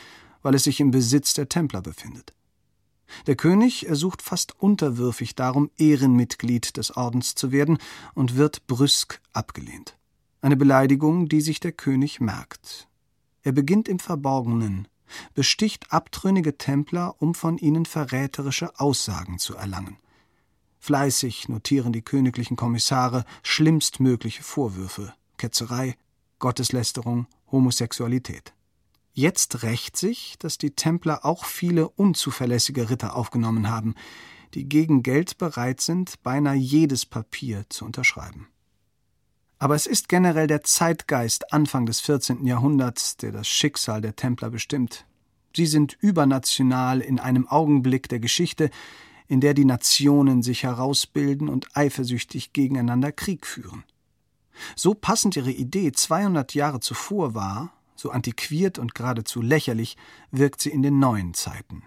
[0.41, 2.34] weil es sich im Besitz der Templer befindet.
[3.28, 7.78] Der König ersucht fast unterwürfig darum, Ehrenmitglied des Ordens zu werden
[8.16, 9.96] und wird brüsk abgelehnt.
[10.41, 12.88] Eine Beleidigung, die sich der König merkt.
[13.43, 14.88] Er beginnt im Verborgenen,
[15.36, 20.00] besticht abtrünnige Templer, um von ihnen verräterische Aussagen zu erlangen.
[20.80, 25.96] Fleißig notieren die königlichen Kommissare schlimmstmögliche Vorwürfe Ketzerei,
[26.39, 28.54] Gotteslästerung, Homosexualität.
[29.14, 33.96] Jetzt rächt sich, dass die Templer auch viele unzuverlässige Ritter aufgenommen haben,
[34.54, 38.48] die gegen Geld bereit sind, beinahe jedes Papier zu unterschreiben.
[39.58, 42.46] Aber es ist generell der Zeitgeist Anfang des 14.
[42.46, 45.06] Jahrhunderts, der das Schicksal der Templer bestimmt.
[45.56, 48.70] Sie sind übernational in einem Augenblick der Geschichte,
[49.28, 53.84] in der die Nationen sich herausbilden und eifersüchtig gegeneinander Krieg führen.
[54.76, 59.97] So passend ihre Idee 200 Jahre zuvor war, so antiquiert und geradezu lächerlich,
[60.32, 61.84] wirkt sie in den neuen Zeiten.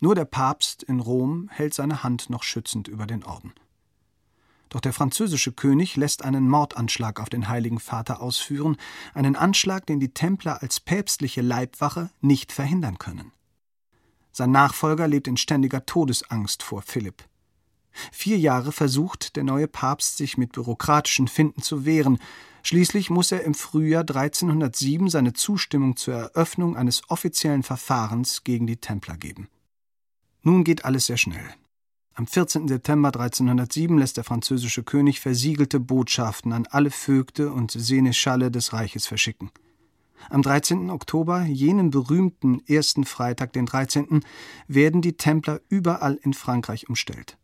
[0.00, 3.52] Nur der Papst in Rom hält seine Hand noch schützend über den Orden.
[4.68, 8.78] Doch der französische König lässt einen Mordanschlag auf den Heiligen Vater ausführen,
[9.14, 13.32] einen Anschlag, den die Templer als päpstliche Leibwache nicht verhindern können.
[14.32, 17.22] Sein Nachfolger lebt in ständiger Todesangst vor Philipp.
[18.12, 22.18] Vier Jahre versucht der neue Papst, sich mit bürokratischen Finden zu wehren.
[22.62, 28.76] Schließlich muss er im Frühjahr 1307 seine Zustimmung zur Eröffnung eines offiziellen Verfahrens gegen die
[28.76, 29.48] Templer geben.
[30.42, 31.54] Nun geht alles sehr schnell.
[32.14, 32.68] Am 14.
[32.68, 39.06] September 1307 lässt der französische König versiegelte Botschaften an alle Vögte und Seneschale des Reiches
[39.06, 39.50] verschicken.
[40.28, 40.90] Am 13.
[40.90, 44.20] Oktober, jenem berühmten ersten Freitag, den 13.,
[44.68, 47.38] werden die Templer überall in Frankreich umstellt.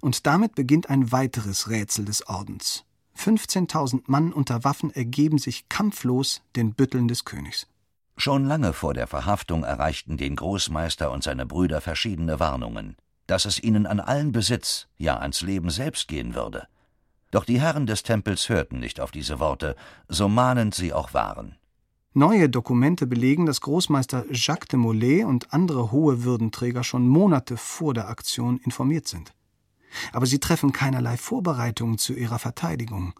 [0.00, 2.84] Und damit beginnt ein weiteres Rätsel des Ordens.
[3.16, 7.66] 15.000 Mann unter Waffen ergeben sich kampflos den Bütteln des Königs.
[8.16, 12.96] Schon lange vor der Verhaftung erreichten den Großmeister und seine Brüder verschiedene Warnungen
[13.26, 16.66] dass es ihnen an allen Besitz, ja ans Leben selbst gehen würde.
[17.30, 19.74] Doch die Herren des Tempels hörten nicht auf diese Worte,
[20.08, 21.56] so mahnend sie auch waren.
[22.12, 27.94] Neue Dokumente belegen, dass Großmeister Jacques de Molay und andere hohe Würdenträger schon Monate vor
[27.94, 29.32] der Aktion informiert sind.
[30.12, 33.14] Aber sie treffen keinerlei Vorbereitungen zu ihrer Verteidigung.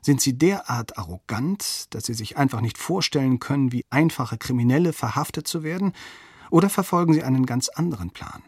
[0.00, 5.46] Sind sie derart arrogant, dass sie sich einfach nicht vorstellen können, wie einfache Kriminelle verhaftet
[5.46, 5.92] zu werden,
[6.50, 8.42] oder verfolgen sie einen ganz anderen Plan?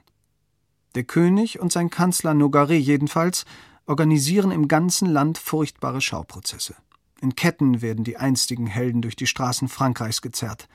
[0.95, 3.45] Der König und sein Kanzler Nogaret jedenfalls
[3.87, 6.75] organisieren im ganzen Land furchtbare Schauprozesse.
[7.21, 10.69] In Ketten werden die einstigen Helden durch die Straßen Frankreichs gezerrt,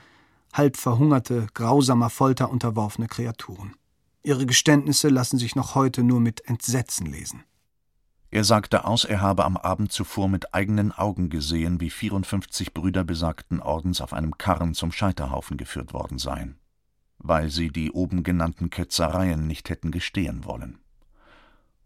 [0.54, 3.76] halb verhungerte, grausamer Folter unterworfene Kreaturen.
[4.24, 7.44] Ihre Geständnisse lassen sich noch heute nur mit Entsetzen lesen.
[8.32, 13.04] Er sagte aus, er habe am Abend zuvor mit eigenen Augen gesehen, wie 54 Brüder
[13.04, 16.60] besagten Ordens auf einem Karren zum Scheiterhaufen geführt worden seien
[17.20, 20.80] weil sie die oben genannten Ketzereien nicht hätten gestehen wollen.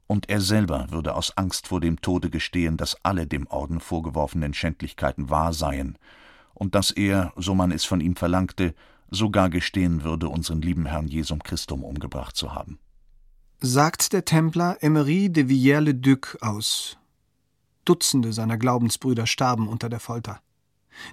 [0.07, 4.53] Und er selber würde aus Angst vor dem Tode gestehen, dass alle dem Orden vorgeworfenen
[4.53, 5.97] Schändlichkeiten wahr seien
[6.53, 8.75] und dass er, so man es von ihm verlangte,
[9.16, 12.80] sogar gestehen würde, unseren lieben Herrn Jesum Christum umgebracht zu haben.
[13.59, 16.97] Sagt der Templer Emery de Villers-le-Duc aus.
[17.86, 20.41] Dutzende seiner Glaubensbrüder starben unter der Folter.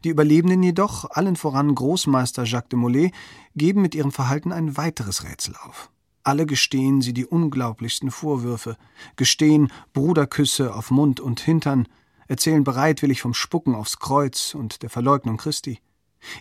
[0.05, 3.13] Die Überlebenden jedoch, allen voran Großmeister Jacques de Molay,
[3.55, 5.91] geben mit ihrem Verhalten ein weiteres Rätsel auf.
[6.23, 8.77] Alle gestehen sie die unglaublichsten Vorwürfe,
[9.17, 11.89] gestehen Bruderküsse auf Mund und Hintern,
[12.29, 15.81] erzählen bereitwillig vom Spucken aufs Kreuz und der Verleugnung Christi.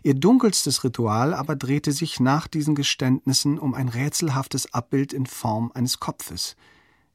[0.04, 5.72] Ihr dunkelstes Ritual aber drehte sich nach diesen Geständnissen um ein rätselhaftes Abbild in Form
[5.74, 6.56] eines Kopfes,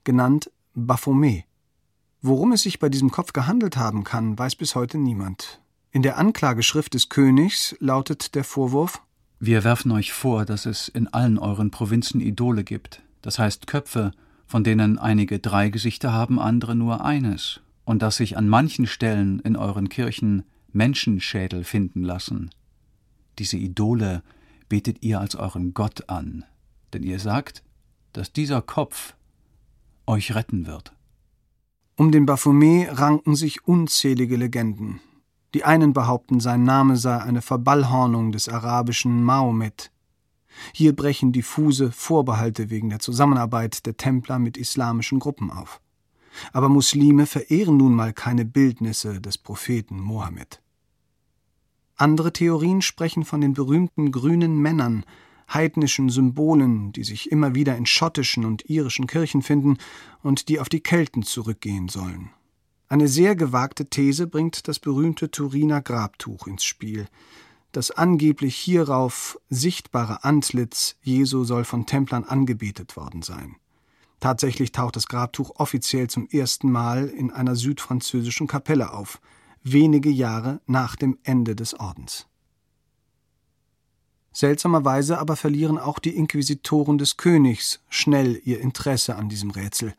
[0.04, 1.44] genannt Baphomet.
[2.22, 5.60] Worum es sich bei diesem Kopf gehandelt haben kann, weiß bis heute niemand.
[5.90, 9.02] In der Anklageschrift des Königs lautet der Vorwurf
[9.38, 14.12] Wir werfen euch vor, dass es in allen euren Provinzen Idole gibt, das heißt Köpfe,
[14.46, 19.40] von denen einige drei Gesichter haben, andere nur eines, und dass sich an manchen Stellen
[19.40, 20.44] in euren Kirchen
[20.74, 22.50] Menschenschädel finden lassen.
[23.38, 24.22] Diese Idole
[24.68, 26.44] betet ihr als euren Gott an,
[26.92, 27.62] denn ihr sagt,
[28.12, 29.14] dass dieser Kopf
[30.06, 30.92] euch retten wird.
[31.96, 35.00] Um den Baphomet ranken sich unzählige Legenden.
[35.54, 39.92] Die einen behaupten, sein Name sei eine Verballhornung des arabischen Mahomet.
[40.72, 45.80] Hier brechen diffuse Vorbehalte wegen der Zusammenarbeit der Templer mit islamischen Gruppen auf.
[46.52, 50.60] Aber Muslime verehren nun mal keine Bildnisse des Propheten Mohammed.
[51.96, 55.04] Andere Theorien sprechen von den berühmten grünen Männern,
[55.52, 59.78] heidnischen Symbolen, die sich immer wieder in schottischen und irischen Kirchen finden
[60.22, 62.30] und die auf die Kelten zurückgehen sollen.
[62.88, 67.06] Eine sehr gewagte These bringt das berühmte Turiner Grabtuch ins Spiel.
[67.72, 73.56] Das angeblich hierauf sichtbare Antlitz Jesu soll von Templern angebetet worden sein.
[74.20, 79.20] Tatsächlich taucht das Grabtuch offiziell zum ersten Mal in einer südfranzösischen Kapelle auf,
[79.64, 82.26] wenige Jahre nach dem Ende des Ordens.
[84.32, 89.94] Seltsamerweise aber verlieren auch die Inquisitoren des Königs schnell ihr Interesse an diesem Rätsel.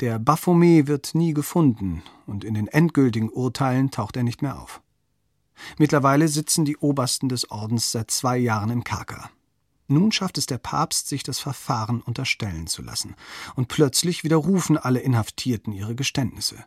[0.00, 4.80] Der Baphomet wird nie gefunden und in den endgültigen Urteilen taucht er nicht mehr auf.
[5.78, 9.30] Mittlerweile sitzen die Obersten des Ordens seit zwei Jahren im Kerker.
[9.88, 13.14] Nun schafft es der Papst, sich das Verfahren unterstellen zu lassen,
[13.56, 16.64] und plötzlich widerrufen alle Inhaftierten ihre Geständnisse.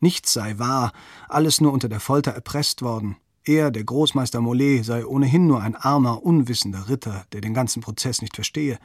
[0.00, 0.92] Nichts sei wahr,
[1.28, 5.74] alles nur unter der Folter erpresst worden, er, der Großmeister Mollet, sei ohnehin nur ein
[5.74, 8.78] armer, unwissender Ritter, der den ganzen Prozess nicht verstehe.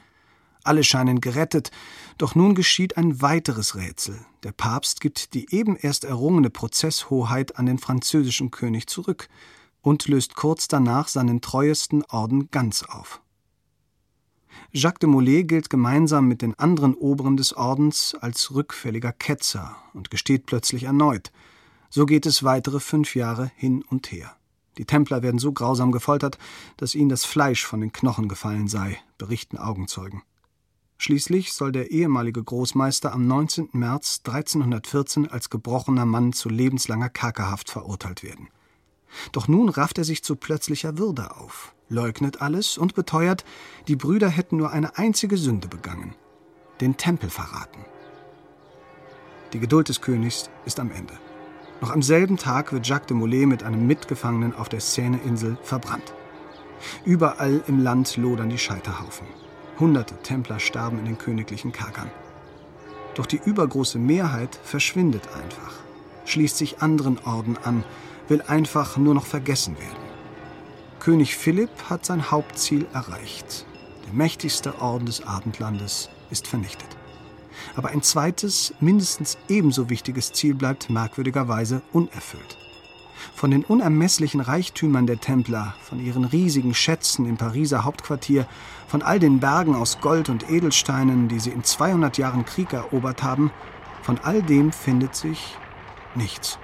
[0.64, 1.72] Alle scheinen gerettet,
[2.18, 4.26] doch nun geschieht ein weiteres Rätsel.
[4.44, 9.28] Der Papst gibt die eben erst errungene Prozesshoheit an den französischen König zurück
[9.82, 13.22] und löst kurz danach seinen treuesten Orden ganz auf.
[14.72, 20.10] Jacques de Molay gilt gemeinsam mit den anderen Oberen des Ordens als rückfälliger Ketzer und
[20.10, 21.32] gesteht plötzlich erneut.
[21.90, 24.36] So geht es weitere fünf Jahre hin und her.
[24.78, 26.38] Die Templer werden so grausam gefoltert,
[26.78, 30.24] dass ihnen das Fleisch von den Knochen gefallen sei, berichten Augenzeugen.
[30.98, 33.70] Schließlich soll der ehemalige Großmeister am 19.
[33.74, 38.50] März 1314 als gebrochener Mann zu lebenslanger Kerkerhaft verurteilt werden.
[39.32, 43.46] Doch nun rafft er sich zu plötzlicher Würde auf, leugnet alles und beteuert,
[43.88, 46.16] die Brüder hätten nur eine einzige Sünde begangen:
[46.82, 47.86] den Tempel verraten.
[49.54, 51.14] Die Geduld des Königs ist am Ende.
[51.82, 56.14] Noch am selben Tag wird Jacques de Molay mit einem Mitgefangenen auf der Seine-Insel verbrannt.
[57.06, 59.28] Überall im Land lodern die Scheiterhaufen.
[59.80, 62.12] Hunderte Templer sterben in den königlichen Kerkern.
[63.16, 65.74] Doch die übergroße Mehrheit verschwindet einfach,
[66.26, 67.84] schließt sich anderen Orden an,
[68.28, 70.06] will einfach nur noch vergessen werden.
[71.00, 73.66] König Philipp hat sein Hauptziel erreicht.
[74.06, 76.90] Der mächtigste Orden des Abendlandes ist vernichtet.
[77.76, 82.58] Aber ein zweites, mindestens ebenso wichtiges Ziel bleibt merkwürdigerweise unerfüllt.
[83.34, 88.48] Von den unermesslichen Reichtümern der Templer, von ihren riesigen Schätzen im Pariser Hauptquartier,
[88.88, 93.24] von all den Bergen aus Gold und Edelsteinen, die sie in 200 Jahren Krieg erobert
[93.24, 93.52] haben,
[94.02, 95.56] von all dem findet sich
[96.14, 96.60] nichts.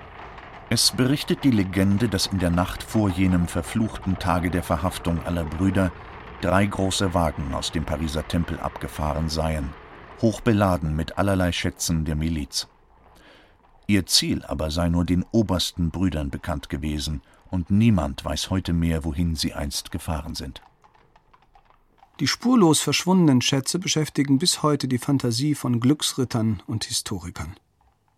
[0.73, 5.43] Es berichtet die Legende, dass in der Nacht vor jenem verfluchten Tage der Verhaftung aller
[5.43, 5.91] Brüder
[6.39, 9.69] drei große Wagen aus dem Pariser Tempel abgefahren seien
[10.21, 12.67] hochbeladen mit allerlei Schätzen der Miliz.
[13.87, 19.03] Ihr Ziel aber sei nur den obersten Brüdern bekannt gewesen, und niemand weiß heute mehr,
[19.03, 20.61] wohin sie einst gefahren sind.
[22.21, 27.55] Die spurlos verschwundenen Schätze beschäftigen bis heute die Fantasie von Glücksrittern und Historikern.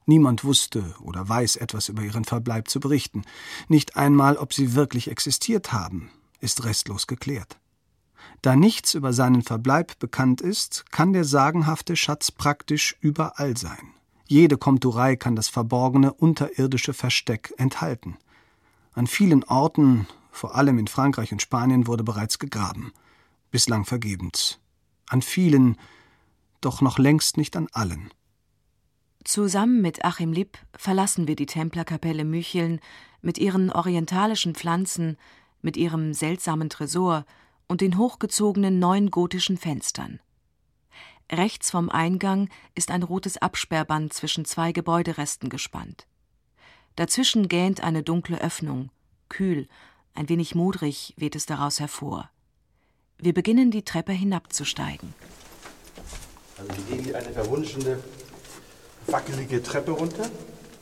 [0.06, 3.24] Niemand wusste oder weiß etwas über ihren Verbleib zu berichten.
[3.68, 7.58] Nicht einmal, ob sie wirklich existiert haben, ist restlos geklärt.
[8.42, 13.94] Da nichts über seinen Verbleib bekannt ist, kann der sagenhafte Schatz praktisch überall sein.
[14.28, 18.18] Jede Komturei kann das verborgene unterirdische Versteck enthalten.
[18.94, 22.92] An vielen Orten, vor allem in Frankreich und Spanien, wurde bereits gegraben.
[23.52, 24.60] Bislang vergebens.
[25.08, 25.78] An vielen,
[26.62, 28.12] doch noch längst nicht an allen.
[29.24, 32.82] Zusammen mit Achim Lipp verlassen wir die Templerkapelle Mücheln
[33.22, 35.18] mit ihren orientalischen Pflanzen,
[35.62, 37.26] mit ihrem seltsamen Tresor
[37.68, 40.20] und den hochgezogenen neun gotischen Fenstern.
[41.32, 46.06] Rechts vom Eingang ist ein rotes Absperrband zwischen zwei Gebäuderesten gespannt.
[46.98, 48.90] Dazwischen gähnt eine dunkle Öffnung,
[49.30, 49.68] kühl,
[50.14, 52.30] ein wenig modrig weht es daraus hervor.
[53.18, 55.14] Wir beginnen die Treppe hinabzusteigen.
[56.58, 58.04] Also wir gehen eine verwunschene,
[59.08, 60.26] wackelige Treppe runter,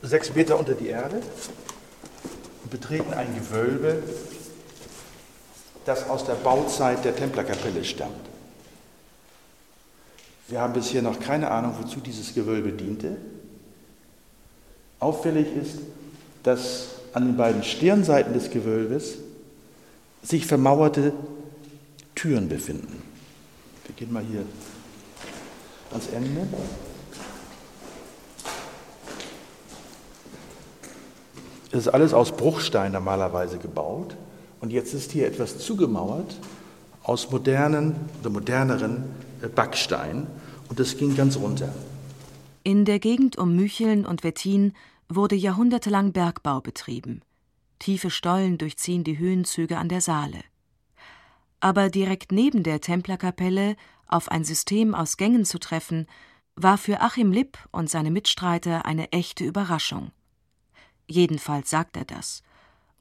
[0.01, 1.22] sechs Meter unter die Erde
[2.63, 4.03] und betreten ein Gewölbe,
[5.86, 8.30] das aus der Bauzeit der Templerkapelle stammt.
[10.47, 13.15] Wir haben bisher noch keine Ahnung, wozu dieses Gewölbe diente.
[14.99, 15.80] Auffällig ist,
[16.43, 19.15] dass an den beiden Stirnseiten des Gewölbes
[20.22, 21.13] sich vermauerte
[22.15, 23.01] Türen befinden.
[23.86, 24.45] Wir gehen mal hier
[25.91, 26.47] ans Ende.
[31.72, 34.17] Es ist alles aus Bruchstein normalerweise gebaut.
[34.59, 36.38] Und jetzt ist hier etwas zugemauert
[37.03, 39.05] aus modernen oder moderneren
[39.41, 40.28] äh, Backstein.
[40.69, 41.74] Und das ging ganz runter.
[42.63, 44.74] In der Gegend um Mücheln und Wettin
[45.09, 47.22] wurde jahrhundertelang Bergbau betrieben.
[47.80, 50.41] Tiefe Stollen durchziehen die Höhenzüge an der Saale.
[51.59, 53.76] Aber direkt neben der Templerkapelle
[54.07, 56.05] auf ein System aus Gängen zu treffen,
[56.55, 60.11] war für Achim Lipp und seine Mitstreiter eine echte Überraschung.
[61.07, 62.43] Jedenfalls sagt er das.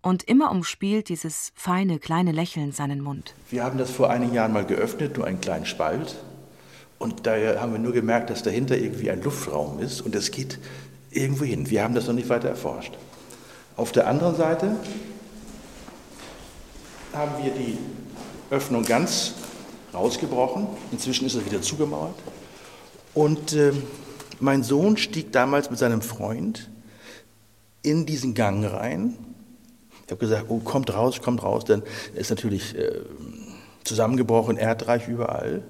[0.02, 3.34] Und immer umspielt dieses feine, kleine Lächeln seinen Mund.
[3.50, 6.16] Wir haben das vor einigen Jahren mal geöffnet, nur einen kleinen Spalt.
[6.98, 10.58] Und daher haben wir nur gemerkt, dass dahinter irgendwie ein Luftraum ist und es geht
[11.10, 11.68] irgendwo hin.
[11.68, 12.94] Wir haben das noch nicht weiter erforscht.
[13.76, 14.76] Auf der anderen Seite
[17.12, 17.78] haben wir die
[18.50, 19.34] Öffnung ganz
[19.92, 20.66] rausgebrochen.
[20.92, 22.16] Inzwischen ist es wieder zugemauert.
[23.14, 23.72] Und äh,
[24.38, 26.69] mein Sohn stieg damals mit seinem Freund
[27.82, 29.16] in diesen Gang rein.
[30.06, 31.82] Ich habe gesagt, oh, kommt raus, kommt raus, denn
[32.14, 33.00] er ist natürlich äh,
[33.84, 35.62] zusammengebrochen, erdreich überall.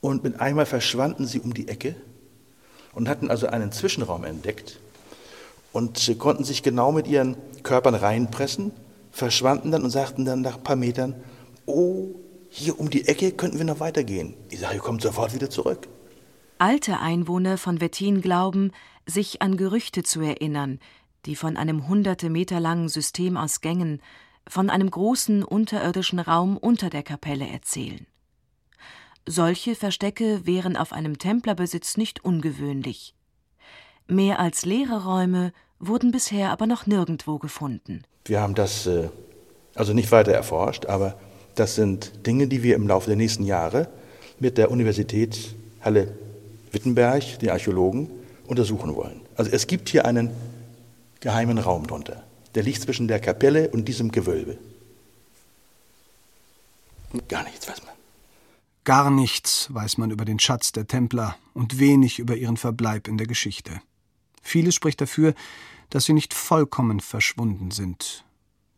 [0.00, 1.94] Und mit einmal verschwanden sie um die Ecke
[2.92, 4.78] und hatten also einen Zwischenraum entdeckt
[5.72, 8.72] und konnten sich genau mit ihren Körpern reinpressen,
[9.10, 11.14] verschwanden dann und sagten dann nach ein paar Metern,
[11.66, 12.08] oh,
[12.48, 14.34] hier um die Ecke könnten wir noch weitergehen.
[14.50, 15.88] Ich sage, ihr kommt sofort wieder zurück.
[16.58, 18.72] Alte Einwohner von Wettin glauben,
[19.06, 20.78] sich an Gerüchte zu erinnern,
[21.26, 24.00] die von einem hunderte Meter langen System aus Gängen,
[24.46, 28.06] von einem großen unterirdischen Raum unter der Kapelle erzählen.
[29.26, 33.14] Solche Verstecke wären auf einem Templerbesitz nicht ungewöhnlich.
[34.08, 38.02] Mehr als leere Räume wurden bisher aber noch nirgendwo gefunden.
[38.24, 39.08] Wir haben das äh,
[39.74, 41.18] also nicht weiter erforscht, aber
[41.54, 43.88] das sind Dinge, die wir im Laufe der nächsten Jahre
[44.38, 46.12] mit der Universität Halle
[46.72, 48.10] Wittenberg, den Archäologen,
[48.46, 49.20] untersuchen wollen.
[49.36, 50.30] Also es gibt hier einen
[51.20, 52.24] geheimen Raum drunter.
[52.54, 54.58] Der liegt zwischen der Kapelle und diesem Gewölbe.
[57.28, 57.94] Gar nichts weiß man.
[58.84, 63.18] Gar nichts weiß man über den Schatz der Templer und wenig über ihren Verbleib in
[63.18, 63.80] der Geschichte.
[64.42, 65.34] Vieles spricht dafür,
[65.90, 68.24] dass sie nicht vollkommen verschwunden sind.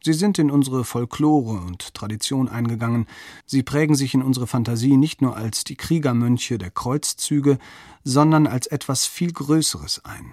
[0.05, 3.07] Sie sind in unsere Folklore und Tradition eingegangen,
[3.47, 7.59] sie prägen sich in unsere Fantasie nicht nur als die Kriegermönche der Kreuzzüge,
[8.03, 10.32] sondern als etwas viel Größeres ein,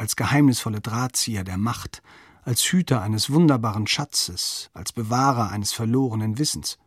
[0.00, 2.02] als geheimnisvolle Drahtzieher der Macht,
[2.42, 6.78] als Hüter eines wunderbaren Schatzes, als Bewahrer eines verlorenen Wissens.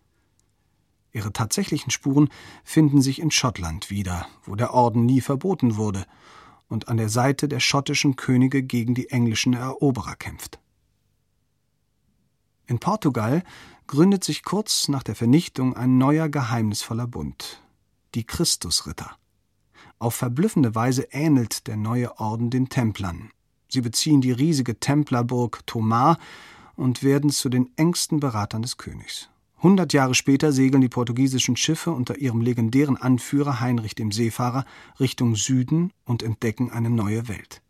[1.11, 2.29] Ihre tatsächlichen Spuren
[2.63, 6.07] finden sich in Schottland wieder, wo der Orden nie verboten wurde
[6.69, 10.59] und an der Seite der schottischen Könige gegen die englischen Eroberer kämpft.
[12.65, 13.43] In Portugal
[13.85, 17.61] gründet sich kurz nach der Vernichtung ein neuer geheimnisvoller Bund,
[18.15, 19.15] die Christusritter.
[20.03, 23.31] Auf verblüffende Weise ähnelt der neue Orden den Templern.
[23.69, 26.17] Sie beziehen die riesige Templerburg Tomar
[26.75, 29.29] und werden zu den engsten Beratern des Königs.
[29.61, 34.65] Hundert Jahre später segeln die portugiesischen Schiffe unter ihrem legendären Anführer Heinrich dem Seefahrer
[34.99, 37.61] Richtung Süden und entdecken eine neue Welt.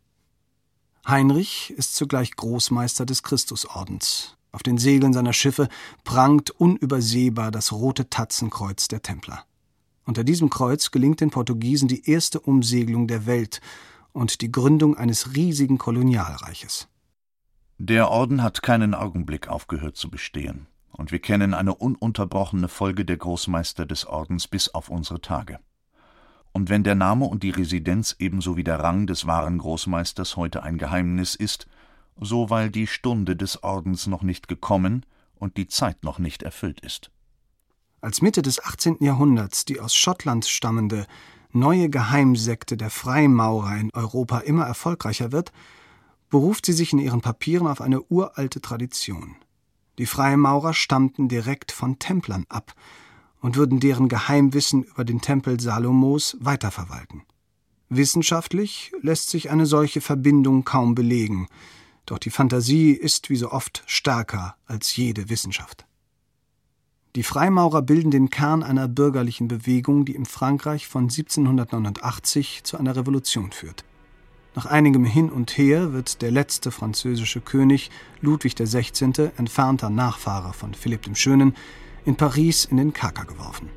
[1.08, 5.68] Heinrich ist zugleich Großmeister des Christusordens auf den Segeln seiner Schiffe
[6.04, 9.46] prangt unübersehbar das rote Tatzenkreuz der Templer.
[10.06, 13.62] Unter diesem Kreuz gelingt den Portugiesen die erste Umsegelung der Welt
[14.12, 16.88] und die Gründung eines riesigen Kolonialreiches.
[17.78, 23.18] Der Orden hat keinen Augenblick aufgehört zu bestehen, und wir kennen eine ununterbrochene Folge der
[23.18, 25.60] Großmeister des Ordens bis auf unsere Tage.
[26.52, 30.62] Und wenn der Name und die Residenz ebenso wie der Rang des wahren Großmeisters heute
[30.62, 31.66] ein Geheimnis ist,
[32.20, 36.80] so weil die Stunde des Ordens noch nicht gekommen und die Zeit noch nicht erfüllt
[36.82, 37.10] ist.
[38.04, 38.98] Als Mitte des 18.
[39.00, 41.08] Jahrhunderts die aus Schottland stammende
[41.54, 45.54] neue Geheimsekte der Freimaurer in Europa immer erfolgreicher wird,
[46.30, 49.38] beruft sie sich in ihren Papieren auf eine uralte Tradition.
[50.00, 52.74] Die Freimaurer stammten direkt von Templern ab
[53.40, 57.24] und würden deren Geheimwissen über den Tempel Salomos weiterverwalten.
[57.88, 61.48] Wissenschaftlich lässt sich eine solche Verbindung kaum belegen,
[62.06, 65.86] doch die Fantasie ist wie so oft stärker als jede Wissenschaft.
[67.16, 72.96] Die Freimaurer bilden den Kern einer bürgerlichen Bewegung, die im Frankreich von 1789 zu einer
[72.96, 73.84] Revolution führt.
[74.56, 77.92] Nach einigem Hin und Her wird der letzte französische König,
[78.22, 81.56] Ludwig XVI., entfernter Nachfahre von Philipp dem Schönen,
[82.04, 83.70] in Paris in den Kerker geworfen.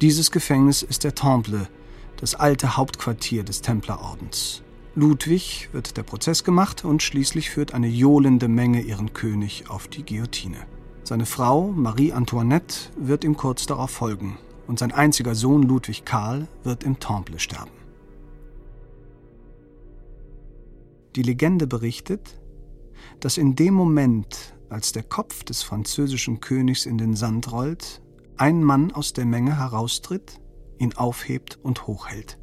[0.00, 1.68] Dieses Gefängnis ist der Temple,
[2.16, 4.62] das alte Hauptquartier des Templerordens.
[4.96, 10.04] Ludwig wird der Prozess gemacht und schließlich führt eine johlende Menge ihren König auf die
[10.04, 10.66] Guillotine.
[11.10, 14.38] Seine Frau, Marie Antoinette, wird ihm kurz darauf folgen
[14.68, 17.72] und sein einziger Sohn Ludwig Karl wird im Temple sterben.
[21.16, 22.38] Die Legende berichtet,
[23.18, 28.02] dass in dem Moment, als der Kopf des französischen Königs in den Sand rollt,
[28.36, 30.40] ein Mann aus der Menge heraustritt,
[30.78, 32.38] ihn aufhebt und hochhält.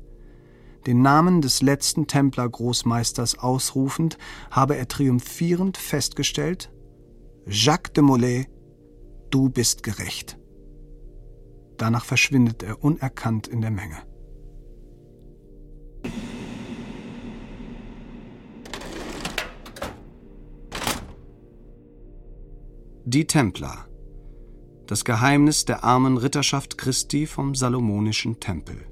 [0.86, 4.18] Den Namen des letzten Templer-Großmeisters ausrufend,
[4.52, 6.70] habe er triumphierend festgestellt:
[7.46, 8.50] Jacques de Molay,
[9.30, 10.38] du bist gerecht.
[11.78, 13.98] Danach verschwindet er unerkannt in der Menge.
[23.06, 23.88] Die Templer.
[24.86, 28.86] Das Geheimnis der armen Ritterschaft Christi vom Salomonischen Tempel.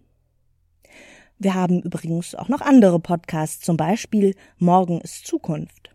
[1.38, 5.90] Wir haben übrigens auch noch andere Podcasts, zum Beispiel Morgen ist Zukunft.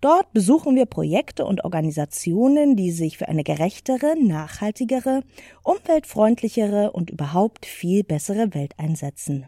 [0.00, 5.22] Dort besuchen wir Projekte und Organisationen, die sich für eine gerechtere, nachhaltigere,
[5.64, 9.46] umweltfreundlichere und überhaupt viel bessere Welt einsetzen.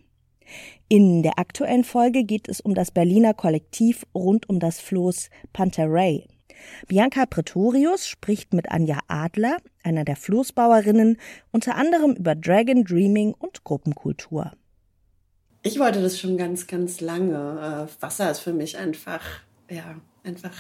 [0.88, 6.24] In der aktuellen Folge geht es um das Berliner Kollektiv rund um das Floß Panterei.
[6.88, 11.18] Bianca Pretorius spricht mit Anja Adler, einer der Floßbauerinnen,
[11.52, 14.52] unter anderem über Dragon Dreaming und Gruppenkultur.
[15.66, 17.88] Ich wollte das schon ganz, ganz lange.
[17.90, 19.20] Äh, Wasser ist für mich einfach,
[19.68, 20.52] ja, einfach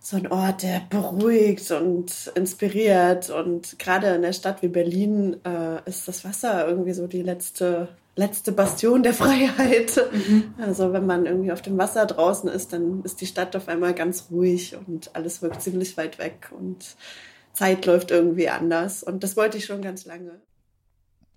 [0.00, 3.28] so ein Ort, der beruhigt und inspiriert.
[3.28, 7.88] Und gerade in der Stadt wie Berlin äh, ist das Wasser irgendwie so die letzte,
[8.16, 10.02] letzte Bastion der Freiheit.
[10.12, 10.54] Mhm.
[10.56, 13.92] Also wenn man irgendwie auf dem Wasser draußen ist, dann ist die Stadt auf einmal
[13.92, 16.96] ganz ruhig und alles wirkt ziemlich weit weg und
[17.52, 19.02] Zeit läuft irgendwie anders.
[19.02, 20.40] Und das wollte ich schon ganz lange.